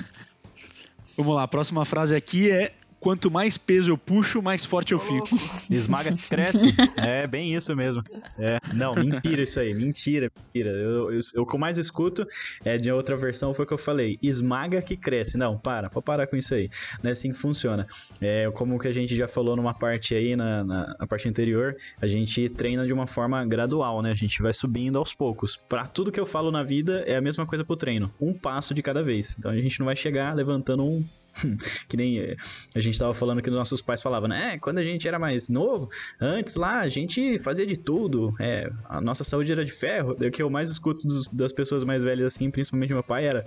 [1.17, 2.73] Vamos lá, a próxima frase aqui é
[3.05, 5.29] quanto mais peso eu puxo, mais forte eu fico.
[5.71, 6.75] Esmaga, cresce.
[6.97, 8.03] É bem isso mesmo.
[8.39, 9.75] É, não, mentira isso aí.
[9.75, 10.71] Mentira, mentira.
[10.71, 12.27] Eu, eu, o que eu mais escuto
[12.65, 14.19] é de outra versão foi o que eu falei.
[14.23, 15.37] Esmaga que cresce.
[15.37, 16.71] Não, para, pode parar com isso aí.
[17.03, 17.87] Não é assim que funciona.
[18.23, 21.77] É como que a gente já falou numa parte aí, na, na, na parte anterior,
[22.01, 24.13] a gente treina de uma forma gradual, né?
[24.13, 25.57] A gente vai subindo aos poucos.
[25.57, 28.11] Para tudo que eu falo na vida, é a mesma coisa pro treino.
[28.19, 29.37] Um passo de cada vez.
[29.39, 31.05] Então a gente não vai chegar levantando um
[31.89, 32.37] que nem eh,
[32.75, 34.59] a gente tava falando que nossos pais falavam, né?
[34.59, 39.01] Quando a gente era mais novo, antes lá a gente fazia de tudo, é, a
[39.01, 40.13] nossa saúde era de ferro.
[40.13, 43.45] O que eu mais escuto dos, das pessoas mais velhas assim, principalmente meu pai, era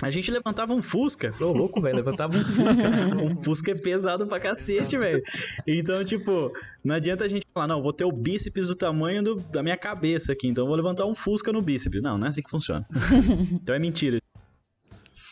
[0.00, 1.32] a gente levantava um Fusca.
[1.32, 2.82] Falou, louco, velho, levantava um Fusca.
[3.20, 5.20] um Fusca é pesado pra cacete, velho.
[5.66, 6.52] Então, tipo,
[6.84, 9.76] não adianta a gente falar, não, vou ter o bíceps do tamanho do, da minha
[9.76, 12.00] cabeça aqui, então eu vou levantar um Fusca no bíceps.
[12.00, 12.86] Não, não é assim que funciona.
[13.52, 14.20] então é mentira.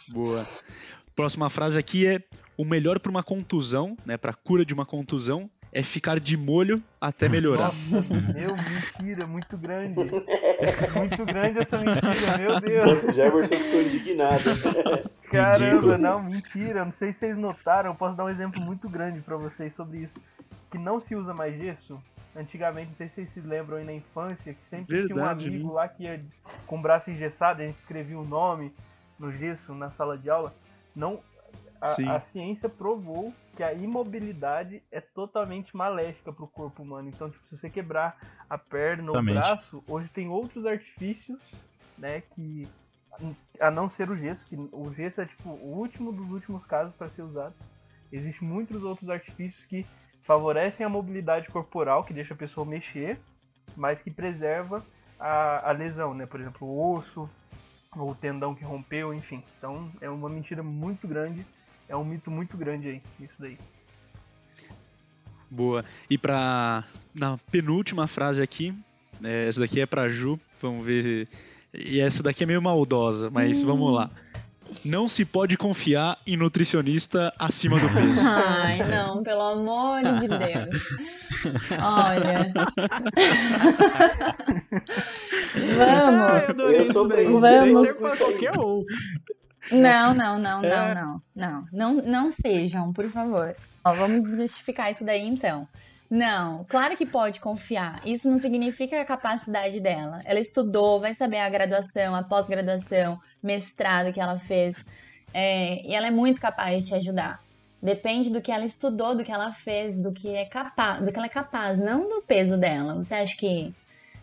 [0.09, 0.45] Boa.
[1.17, 2.23] Próxima frase aqui é:
[2.59, 6.83] o melhor para uma contusão, né, para cura de uma contusão, é ficar de molho
[7.01, 7.71] até melhorar.
[7.91, 9.95] Nossa, meu, mentira, muito grande.
[9.95, 12.95] Muito grande essa mentira, meu Deus.
[12.95, 14.41] Nossa, o Jefferson ficou indignado.
[15.33, 15.99] Caramba, Ridículo.
[15.99, 16.85] não, mentira.
[16.85, 19.99] Não sei se vocês notaram, eu posso dar um exemplo muito grande pra vocês sobre
[19.99, 20.15] isso.
[20.71, 21.99] Que não se usa mais gesso.
[22.35, 25.49] Antigamente, não sei se vocês se lembram aí na infância, que sempre tinha um Verdade,
[25.49, 25.75] amigo né?
[25.75, 26.23] lá que ia
[26.67, 28.71] com o braço engessado, a gente escrevia o nome
[29.19, 30.55] no gesso na sala de aula.
[30.97, 31.21] Não,
[31.81, 37.09] a, a ciência provou que a imobilidade é totalmente maléfica pro corpo humano.
[37.09, 38.19] Então, tipo, se você quebrar
[38.49, 41.39] a perna ou o braço, hoje tem outros artifícios,
[41.99, 42.67] né, que
[43.61, 46.95] a não ser o gesso, que o gesso é tipo o último dos últimos casos
[46.95, 47.55] para ser usado.
[48.13, 49.87] Existem muitos outros artifícios que
[50.23, 53.19] favorecem a mobilidade corporal, que deixa a pessoa mexer,
[53.77, 54.85] mas que preserva
[55.19, 56.27] a, a lesão, né?
[56.27, 57.29] Por exemplo, o osso,
[57.97, 59.43] ou o tendão que rompeu, enfim.
[59.59, 61.45] Então é uma mentira muito grande,
[61.89, 63.59] é um mito muito grande aí, isso daí.
[65.51, 65.85] Boa.
[66.11, 66.85] E pra.
[67.15, 68.75] Na penúltima frase aqui,
[69.21, 71.27] né, essa daqui é pra Ju, vamos ver.
[71.73, 74.11] E essa daqui é meio maldosa, mas vamos lá.
[74.85, 78.21] Não se pode confiar em nutricionista acima do peso.
[78.27, 80.83] Ai, não, pelo amor de Deus.
[81.81, 82.47] Olha.
[85.77, 86.49] Vamos.
[86.49, 87.25] Eu sou isso daí.
[87.25, 87.45] Vamos.
[87.45, 88.85] Aí serve pra qualquer um.
[89.73, 90.95] Não, não, não, não, É.
[90.95, 91.67] não, não.
[91.73, 93.57] Não, não sejam, por favor.
[93.85, 95.67] Ó, vamos desmistificar isso daí então.
[96.09, 98.01] Não, claro que pode confiar.
[98.05, 100.21] Isso não significa a capacidade dela.
[100.25, 104.85] Ela estudou, vai saber a graduação, a pós-graduação, mestrado que ela fez.
[105.35, 107.41] É, e ela é muito capaz de te ajudar.
[107.83, 111.17] Depende do que ela estudou, do que ela fez, do que é capaz, do que
[111.19, 112.95] ela é capaz, não do peso dela.
[112.95, 113.75] Você acha que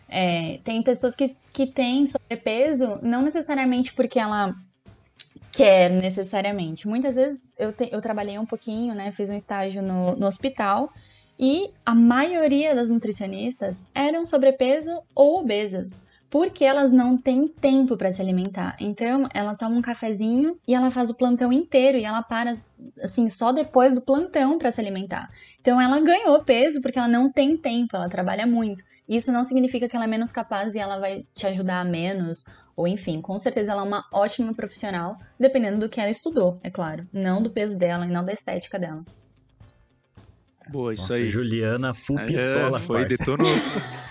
[0.08, 4.54] é, tem pessoas que, que têm sobrepeso, não necessariamente porque ela
[5.52, 6.86] quer necessariamente.
[6.88, 9.12] Muitas vezes eu, te- eu trabalhei um pouquinho, né?
[9.12, 10.92] Fiz um estágio no, no hospital
[11.38, 16.02] e a maioria das nutricionistas eram sobrepeso ou obesas.
[16.34, 18.76] Porque elas não têm tempo para se alimentar.
[18.80, 22.54] Então, ela toma um cafezinho e ela faz o plantão inteiro e ela para
[23.00, 25.30] assim só depois do plantão para se alimentar.
[25.60, 28.82] Então, ela ganhou peso porque ela não tem tempo, ela trabalha muito.
[29.08, 32.88] Isso não significa que ela é menos capaz e ela vai te ajudar menos ou
[32.88, 37.06] enfim, com certeza ela é uma ótima profissional, dependendo do que ela estudou, é claro.
[37.12, 39.04] Não do peso dela e não da estética dela.
[40.68, 41.28] Boa, isso Nossa, aí.
[41.30, 43.18] Juliana, full É, pistola, foi, parça.
[43.18, 43.46] detonou.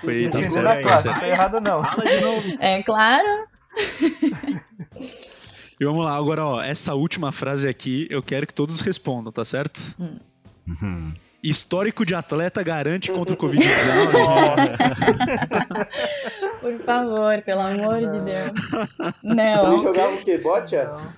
[0.01, 1.05] Foi, tá certo, tá certo.
[1.13, 1.79] não tá errado não.
[1.83, 2.43] Fala de novo.
[2.59, 3.27] É claro.
[5.79, 9.43] E vamos lá, agora, ó, essa última frase aqui, eu quero que todos respondam, tá
[9.43, 9.81] certo?
[10.65, 11.11] Uhum.
[11.43, 13.57] Histórico de atleta garante contra o Covid-19.
[16.61, 18.51] Por favor, pelo amor de Deus.
[19.25, 19.77] Ele Não.
[19.83, 20.37] jogava o quê?
[20.37, 20.85] Botia?
[20.85, 21.13] Não.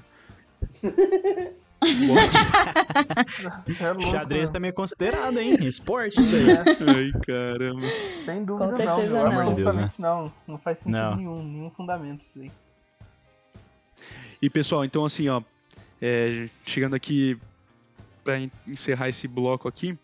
[3.80, 4.54] É louco, Xadrez né?
[4.54, 5.56] também é considerado, hein?
[5.66, 6.46] Esporte, isso aí.
[6.52, 7.82] Ai, caramba.
[8.26, 9.54] Sem dúvida Com não, certeza meu, não.
[9.54, 9.92] Deus, né?
[9.98, 10.32] não.
[10.48, 11.16] Não faz sentido Não.
[11.16, 12.52] nenhum, nenhum fundamento isso aí.
[14.42, 15.42] E pessoal, então assim, ó,
[16.02, 17.38] é, chegando aqui
[18.24, 19.98] para encerrar esse bloco aqui,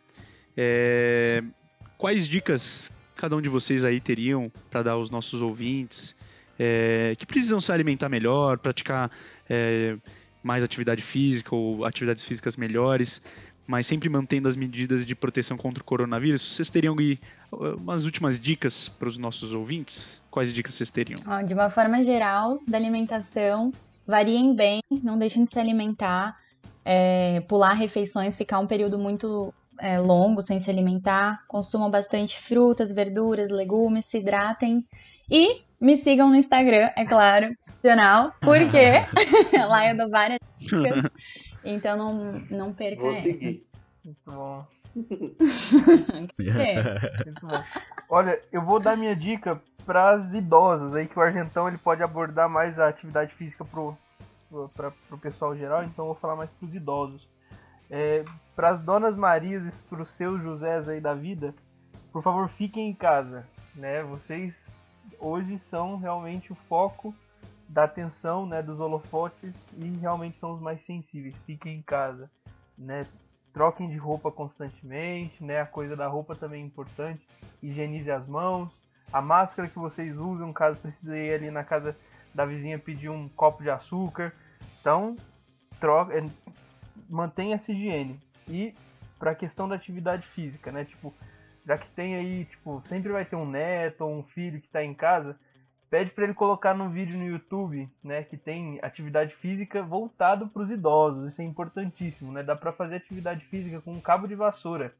[0.55, 1.43] é,
[1.97, 6.15] quais dicas cada um de vocês aí teriam para dar aos nossos ouvintes
[6.57, 9.09] é, que precisam se alimentar melhor, praticar
[9.49, 9.97] é,
[10.43, 13.21] mais atividade física ou atividades físicas melhores,
[13.67, 16.41] mas sempre mantendo as medidas de proteção contra o coronavírus?
[16.41, 20.21] Vocês teriam uh, umas últimas dicas para os nossos ouvintes?
[20.29, 21.19] Quais dicas vocês teriam?
[21.45, 23.71] De uma forma geral, da alimentação,
[24.05, 26.37] variem bem, não deixem de se alimentar,
[26.83, 32.91] é, pular refeições, ficar um período muito é, longo sem se alimentar, consumam bastante frutas,
[32.91, 34.85] verduras, legumes, se hidratem
[35.29, 38.77] e me sigam no Instagram, é claro, profissional, porque
[39.67, 41.11] lá eu dou várias dicas,
[41.65, 43.21] então não, não perca Vou essa.
[43.21, 43.65] seguir.
[44.05, 44.65] Muito bom.
[46.39, 47.23] É.
[47.23, 47.63] Muito bom.
[48.09, 52.03] Olha, eu vou dar minha dica para as idosas aí, que o Argentão ele pode
[52.03, 53.97] abordar mais a atividade física pro,
[54.49, 57.27] pro, pra, pro pessoal geral, então eu vou falar mais pros idosos.
[57.89, 58.25] É,
[58.55, 61.53] para as donas Marias e para os seus Josés aí da vida,
[62.11, 64.03] por favor, fiquem em casa, né?
[64.03, 64.75] Vocês
[65.19, 67.15] hoje são realmente o foco
[67.71, 71.35] da atenção, né, dos holofotes e realmente são os mais sensíveis.
[71.45, 72.29] Fiquem em casa,
[72.77, 73.07] né?
[73.53, 75.61] Troquem de roupa constantemente, né?
[75.61, 77.25] A coisa da roupa também é importante.
[77.63, 78.69] Higienize as mãos.
[79.11, 81.95] A máscara que vocês usam, caso precise ir ali na casa
[82.33, 84.33] da vizinha pedir um copo de açúcar.
[84.79, 85.15] Então,
[85.79, 86.25] troca, é,
[87.09, 88.19] mantenha essa higiene.
[88.47, 88.73] E
[89.17, 90.83] para a questão da atividade física, né?
[90.83, 91.13] Tipo,
[91.65, 94.83] já que tem aí, tipo, sempre vai ter um neto ou um filho que está
[94.83, 95.37] em casa,
[95.91, 100.61] pede para ele colocar no vídeo no YouTube, né, que tem atividade física voltado para
[100.61, 101.33] os idosos.
[101.33, 102.41] Isso é importantíssimo, né?
[102.41, 104.95] Dá para fazer atividade física com um cabo de vassoura,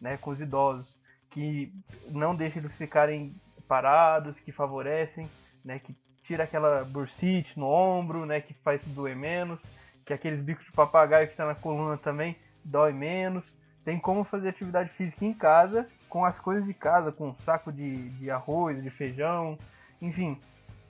[0.00, 0.96] né, com os idosos,
[1.30, 1.74] que
[2.08, 3.34] não deixa eles ficarem
[3.66, 5.28] parados, que favorecem,
[5.64, 9.60] né, que tira aquela bursite no ombro, né, que faz doer menos,
[10.06, 13.44] que aqueles bicos de papagaio que está na coluna também dói menos.
[13.84, 17.72] Tem como fazer atividade física em casa, com as coisas de casa, com um saco
[17.72, 19.58] de, de arroz, de feijão,
[20.00, 20.38] enfim,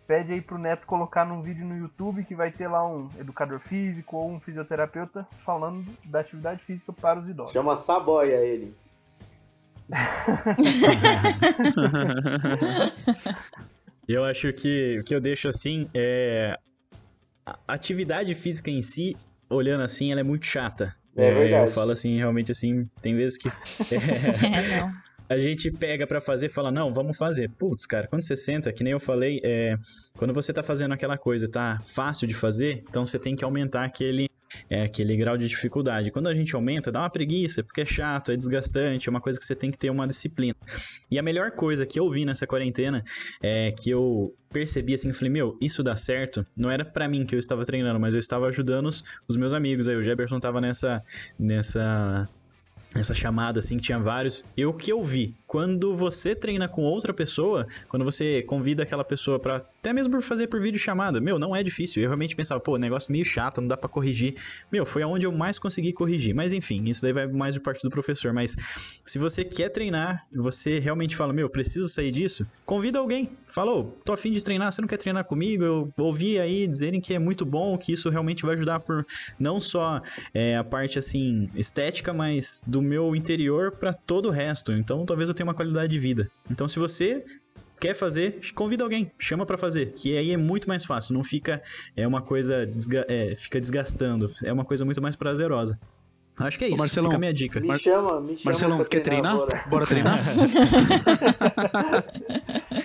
[0.06, 3.60] pede aí pro Neto colocar num vídeo no YouTube que vai ter lá um educador
[3.60, 7.52] físico ou um fisioterapeuta falando da atividade física para os idosos.
[7.52, 8.74] Chama Saboia ele.
[14.12, 16.58] Eu acho que o que eu deixo assim é.
[17.46, 19.16] A atividade física em si,
[19.48, 20.96] olhando assim, ela é muito chata.
[21.16, 21.68] É verdade.
[21.68, 23.48] Eu falo assim, realmente assim, tem vezes que.
[24.44, 24.92] É, não.
[25.30, 27.48] A gente pega pra fazer e fala, não, vamos fazer.
[27.50, 29.78] Putz, cara, quando você senta, que nem eu falei, é,
[30.16, 33.84] quando você tá fazendo aquela coisa, tá fácil de fazer, então você tem que aumentar
[33.84, 34.28] aquele,
[34.68, 36.10] é, aquele grau de dificuldade.
[36.10, 39.38] Quando a gente aumenta, dá uma preguiça, porque é chato, é desgastante, é uma coisa
[39.38, 40.56] que você tem que ter uma disciplina.
[41.08, 43.04] E a melhor coisa que eu vi nessa quarentena
[43.40, 46.44] é que eu percebi assim, falei, meu, isso dá certo.
[46.56, 49.52] Não era pra mim que eu estava treinando, mas eu estava ajudando os, os meus
[49.52, 49.86] amigos.
[49.86, 51.00] Aí o Jefferson tava nessa
[51.38, 52.28] nessa
[52.94, 54.44] essa chamada assim que tinha vários.
[54.56, 59.04] E o que eu vi, quando você treina com outra pessoa, quando você convida aquela
[59.04, 62.02] pessoa pra até mesmo fazer por vídeo chamada, meu, não é difícil.
[62.02, 64.34] Eu realmente pensava, pô, negócio meio chato, não dá pra corrigir.
[64.70, 66.34] Meu, foi aonde eu mais consegui corrigir.
[66.34, 68.54] Mas enfim, isso daí vai mais de parte do professor, mas
[69.06, 73.30] se você quer treinar, você realmente fala, meu, preciso sair disso, convida alguém.
[73.46, 75.64] Falou, tô afim de treinar, você não quer treinar comigo?
[75.64, 79.06] Eu ouvi aí dizerem que é muito bom, que isso realmente vai ajudar por
[79.38, 80.02] não só
[80.34, 84.72] é, a parte assim estética, mas do meu interior pra todo o resto.
[84.72, 86.30] Então, talvez eu tenha uma qualidade de vida.
[86.50, 87.24] Então, se você
[87.80, 91.62] quer fazer, convida alguém, chama pra fazer, que aí é muito mais fácil, não fica
[91.96, 95.78] é uma coisa desga- é, fica desgastando, é uma coisa muito mais prazerosa.
[96.40, 97.60] Acho que é Ô, isso, Marcelão, fica a minha dica.
[97.60, 98.44] Me chama, me chama.
[98.46, 99.36] Marcelão, pra quer treinar?
[99.36, 99.64] Bora.
[99.68, 100.18] Bora treinar?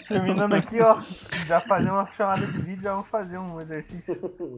[0.08, 0.97] Terminando aqui, ó,
[1.47, 4.16] já fazer uma chamada de vídeo, já vamos fazer um exercício.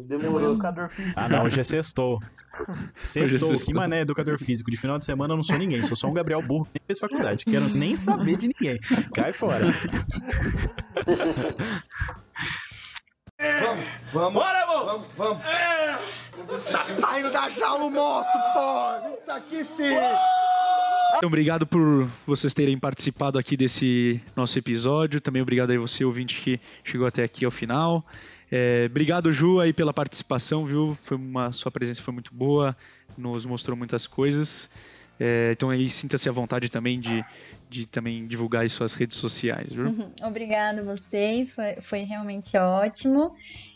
[0.07, 0.53] Demorou.
[0.53, 1.13] Educador físico.
[1.15, 2.19] Ah, não, hoje é sextou.
[3.03, 3.73] Sextou, sextou.
[3.73, 4.71] que mané educador físico.
[4.71, 6.85] De final de semana eu não sou ninguém, sou só um Gabriel burro que nem
[6.85, 7.45] fez faculdade.
[7.45, 8.79] Quero nem saber de ninguém.
[9.13, 9.67] Cai fora.
[14.11, 15.07] Vamos, bora, moço!
[15.15, 15.43] Vamos, vamos.
[16.71, 19.21] Tá saindo da jaula o monstro, pô!
[19.21, 19.93] Isso aqui sim!
[21.17, 25.21] Então, obrigado por vocês terem participado aqui desse nosso episódio.
[25.21, 28.03] Também obrigado aí você, ouvinte, que chegou até aqui ao final.
[28.51, 30.97] É, obrigado, Ju, aí pela participação, viu?
[31.03, 32.75] Foi uma, sua presença foi muito boa,
[33.15, 34.71] nos mostrou muitas coisas.
[35.19, 37.23] É, então aí sinta-se à vontade também de,
[37.69, 39.93] de também divulgar aí suas redes sociais, viu?
[40.23, 43.33] Obrigada a vocês, foi, foi realmente ótimo.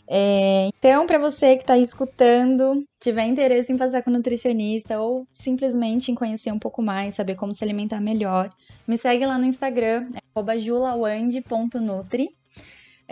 [0.08, 5.26] É, então, para você que está aí escutando, tiver interesse em passar com nutricionista ou
[5.32, 8.50] simplesmente em conhecer um pouco mais, saber como se alimentar melhor,
[8.86, 12.30] me segue lá no Instagram, é arroba julawand.nutri.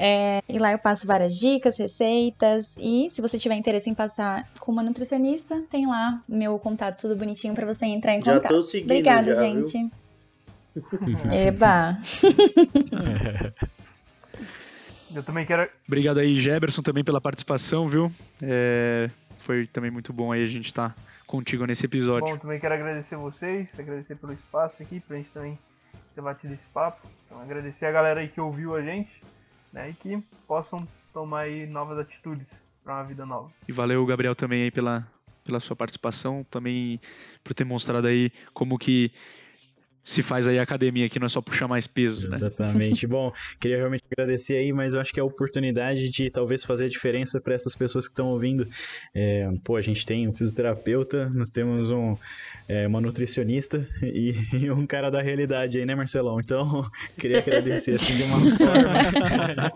[0.02, 2.74] É, e lá eu passo várias dicas, receitas.
[2.78, 7.16] E se você tiver interesse em passar com uma nutricionista, tem lá meu contato tudo
[7.16, 8.50] bonitinho para você entrar em Já contato.
[8.50, 9.90] tô seguindo Obrigada, já, gente.
[11.32, 11.98] Eba!
[15.14, 15.68] Eu também quero.
[15.86, 18.12] Obrigado aí, Geberson, também pela participação, viu?
[18.40, 19.10] É,
[19.40, 20.94] foi também muito bom aí a gente estar
[21.26, 22.28] contigo nesse episódio.
[22.28, 25.58] Bom, também quero agradecer vocês, agradecer pelo espaço aqui, pra gente também
[26.14, 27.06] ter batido esse papo.
[27.26, 29.10] Então, agradecer a galera aí que ouviu a gente,
[29.72, 29.90] né?
[29.90, 33.50] E que possam tomar aí novas atitudes para uma vida nova.
[33.68, 35.06] E valeu, Gabriel, também aí pela,
[35.44, 37.00] pela sua participação, também
[37.42, 39.12] por ter mostrado aí como que
[40.10, 42.34] se faz aí academia, que não é só puxar mais peso, né?
[42.34, 43.06] Exatamente.
[43.06, 46.86] Bom, queria realmente agradecer aí, mas eu acho que é a oportunidade de talvez fazer
[46.86, 48.66] a diferença para essas pessoas que estão ouvindo.
[49.14, 52.16] É, pô, a gente tem um fisioterapeuta, nós temos um,
[52.68, 56.40] é, uma nutricionista e, e, um cara da realidade aí, né, Marcelão?
[56.40, 56.84] Então,
[57.16, 59.72] queria agradecer assim de uma forma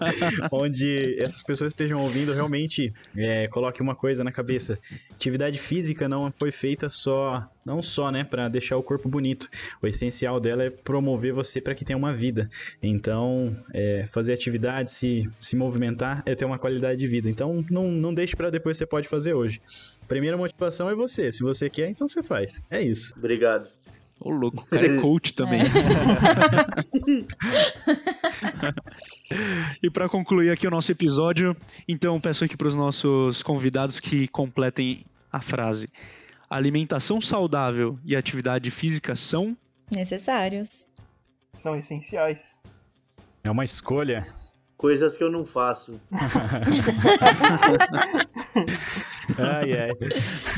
[0.51, 4.81] onde essas pessoas estejam ouvindo realmente é, coloque uma coisa na cabeça.
[5.13, 9.49] Atividade física não foi feita só não só, né, para deixar o corpo bonito.
[9.81, 12.51] O essencial dela é promover você para que tenha uma vida.
[12.83, 17.29] Então, é, fazer atividade, se, se movimentar, é ter uma qualidade de vida.
[17.29, 19.61] Então, não, não deixe para depois, você pode fazer hoje.
[20.09, 21.31] Primeira motivação é você.
[21.31, 22.65] Se você quer, então você faz.
[22.71, 23.15] É isso.
[23.17, 23.69] Obrigado.
[24.21, 25.61] Ô, louco, o cara é coach também.
[25.61, 25.65] É.
[29.83, 31.57] e para concluir aqui o nosso episódio,
[31.87, 35.89] então peço aqui para os nossos convidados que completem a frase
[36.49, 39.57] alimentação saudável e atividade física são
[39.93, 40.89] necessários.
[41.57, 42.41] São essenciais.
[43.43, 44.27] É uma escolha.
[44.77, 46.01] Coisas que eu não faço.
[49.39, 49.91] ai, ai.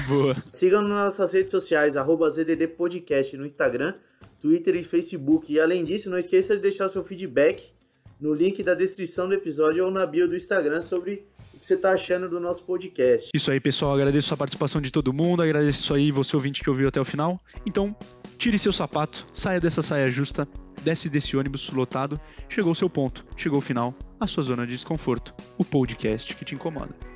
[0.09, 0.37] Boa.
[0.53, 3.95] Sigam nas nossas redes sociais, arroba ZDD Podcast no Instagram,
[4.41, 5.53] Twitter e Facebook.
[5.53, 7.73] E além disso, não esqueça de deixar seu feedback
[8.21, 11.75] no link da descrição do episódio ou na bio do Instagram sobre o que você
[11.75, 13.31] está achando do nosso podcast.
[13.35, 13.95] Isso aí, pessoal.
[13.95, 15.43] Agradeço a participação de todo mundo.
[15.43, 17.39] Agradeço aí você ouvinte que ouviu até o final.
[17.67, 17.95] Então,
[18.39, 20.49] tire seu sapato, saia dessa saia justa,
[20.83, 22.21] desce desse ônibus lotado.
[22.49, 25.35] Chegou o seu ponto, chegou o final, a sua zona de desconforto.
[25.59, 27.16] O podcast que te incomoda.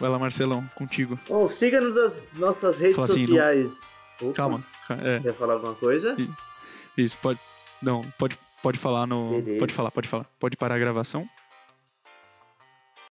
[0.00, 1.18] Vai lá, Marcelão, contigo.
[1.28, 3.80] Bom, siga-nos nas nossas redes assim, sociais.
[4.20, 4.32] Não...
[4.32, 4.64] Calma.
[4.88, 5.20] É.
[5.20, 6.16] Quer falar alguma coisa?
[6.96, 7.38] Isso, pode.
[7.82, 9.30] Não, pode, pode falar no.
[9.42, 9.60] Beleza.
[9.60, 10.26] Pode falar, pode falar.
[10.40, 11.28] Pode parar a gravação.